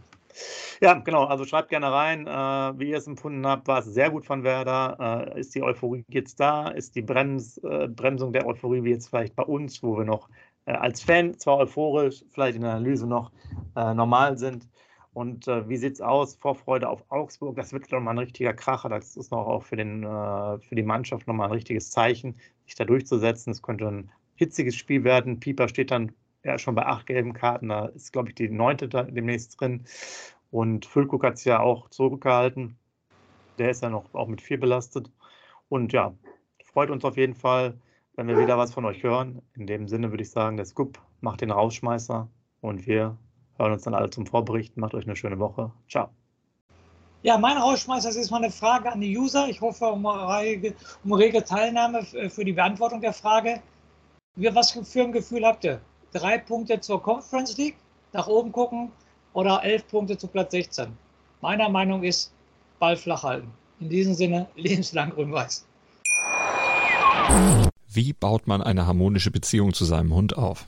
Ja, 0.82 0.96
genau. 0.96 1.26
Also 1.26 1.46
schreibt 1.46 1.70
gerne 1.70 1.92
rein, 1.92 2.28
äh, 2.28 2.80
wie 2.80 2.90
ihr 2.90 2.98
es 2.98 3.08
empfunden 3.08 3.46
habt. 3.48 3.68
War 3.68 3.80
es 3.80 3.86
sehr 3.86 4.10
gut 4.10 4.26
von 4.26 4.44
Werder? 4.44 5.32
Äh, 5.36 5.40
ist 5.40 5.56
die 5.56 5.64
Euphorie 5.64 6.04
jetzt 6.10 6.40
da? 6.40 6.68
Ist 6.68 6.96
die 6.96 7.02
Brems, 7.02 7.58
äh, 7.60 7.88
Bremsung 7.88 8.34
der 8.34 8.46
Euphorie 8.46 8.84
wie 8.84 8.90
jetzt 8.90 9.08
vielleicht 9.08 9.36
bei 9.36 9.44
uns, 9.44 9.82
wo 9.82 9.98
wir 9.98 10.04
noch 10.04 10.28
äh, 10.66 10.74
als 10.74 11.02
Fan 11.02 11.38
zwar 11.38 11.58
euphorisch, 11.58 12.26
vielleicht 12.32 12.56
in 12.56 12.64
der 12.64 12.72
Analyse 12.72 13.08
noch 13.08 13.32
äh, 13.76 13.94
normal 13.94 14.38
sind? 14.38 14.68
Und 15.14 15.48
äh, 15.48 15.68
wie 15.70 15.78
sieht 15.78 15.94
es 15.94 16.02
aus? 16.02 16.36
Vorfreude 16.36 16.90
auf 16.90 17.04
Augsburg, 17.10 17.56
das 17.56 17.72
wird 17.72 17.92
nochmal 17.92 18.16
ein 18.16 18.20
richtiger 18.20 18.54
Kracher. 18.54 18.90
Das 18.90 19.16
ist 19.16 19.32
noch 19.32 19.48
auch 19.48 19.64
für, 19.64 19.78
den, 19.78 20.04
für 20.04 20.76
die 20.76 20.84
Mannschaft 20.84 21.28
nochmal 21.28 21.48
ein 21.48 21.54
richtiges 21.54 21.90
Zeichen, 21.90 22.36
sich 22.66 22.76
da 22.76 22.84
durchzusetzen. 22.84 23.52
Es 23.52 23.62
könnte 23.62 23.88
ein 23.88 24.12
hitziges 24.36 24.76
Spiel 24.76 25.04
werden. 25.04 25.40
Pieper 25.40 25.70
steht 25.70 25.92
dann 25.92 26.12
ja 26.44 26.58
schon 26.58 26.76
bei 26.76 26.86
acht 26.86 27.08
gelben 27.08 27.34
Karten. 27.34 27.70
Da 27.70 27.86
ist, 27.86 28.12
glaube 28.12 28.30
ich, 28.30 28.36
die 28.36 28.50
neunte 28.50 28.88
demnächst 28.88 29.60
drin. 29.60 29.86
Und 30.52 30.86
Füllkuck 30.86 31.24
hat 31.24 31.36
es 31.36 31.46
ja 31.46 31.60
auch 31.60 31.90
zurückgehalten. 31.90 32.78
Der 33.58 33.72
ist 33.72 33.84
ja 33.84 33.90
noch 33.90 34.14
auch 34.14 34.28
mit 34.28 34.42
vier 34.42 34.60
belastet. 34.60 35.12
Und 35.70 35.94
ja, 35.94 36.14
freut 36.64 36.90
uns 36.90 37.06
auf 37.06 37.18
jeden 37.18 37.36
Fall, 37.36 37.80
wenn 38.16 38.28
wir 38.28 38.38
wieder 38.38 38.58
was 38.58 38.74
von 38.74 38.86
euch 38.86 39.02
hören. 39.02 39.42
In 39.54 39.66
dem 39.66 39.88
Sinne 39.88 40.12
würde 40.12 40.24
ich 40.24 40.30
sagen, 40.30 40.58
der 40.58 40.66
Scoop 40.66 41.02
macht 41.22 41.42
den 41.42 41.52
Rausschmeißer 41.52 42.30
und 42.62 42.86
wir 42.86 43.18
hören 43.58 43.74
uns 43.74 43.84
dann 43.84 43.94
alle 43.94 44.10
zum 44.10 44.26
Vorberichten. 44.26 44.82
Macht 44.82 44.94
euch 44.94 45.06
eine 45.06 45.16
schöne 45.16 45.40
Woche. 45.40 45.72
Ciao. 45.90 46.10
Ja, 47.24 47.38
mein 47.40 47.58
Rausschmeißer 47.58 48.10
ist 48.10 48.30
mal 48.30 48.38
eine 48.38 48.52
Frage 48.52 48.92
an 48.92 49.02
die 49.02 49.18
User. 49.18 49.48
Ich 49.50 49.60
hoffe 49.60 49.86
um 49.86 50.06
rege, 50.06 50.76
um 51.04 51.14
rege 51.14 51.44
Teilnahme 51.44 52.04
für 52.04 52.46
die 52.46 52.54
Beantwortung 52.54 53.02
der 53.02 53.14
Frage. 53.14 53.62
Was 54.36 54.72
für 54.72 55.02
ein 55.02 55.12
Gefühl 55.12 55.46
habt 55.46 55.64
ihr? 55.64 55.82
Drei 56.14 56.38
Punkte 56.38 56.80
zur 56.82 57.02
Conference 57.02 57.58
League, 57.58 57.78
nach 58.14 58.28
oben 58.28 58.52
gucken 58.52 58.92
oder 59.34 59.64
elf 59.64 59.88
Punkte 59.88 60.18
zu 60.18 60.28
Platz 60.28 60.52
16? 60.52 60.96
Meiner 61.42 61.68
Meinung 61.70 62.04
ist, 62.04 62.32
Ball 62.80 62.96
flach 62.96 63.24
halten. 63.24 63.52
In 63.80 63.90
diesem 63.90 64.14
Sinne, 64.14 64.48
lebenslang 64.56 65.10
grün-weiß. 65.10 65.66
Wie 67.90 68.14
baut 68.14 68.46
man 68.46 68.62
eine 68.62 68.86
harmonische 68.86 69.32
Beziehung 69.32 69.74
zu 69.74 69.86
seinem 69.86 70.14
Hund 70.14 70.38
auf? 70.38 70.68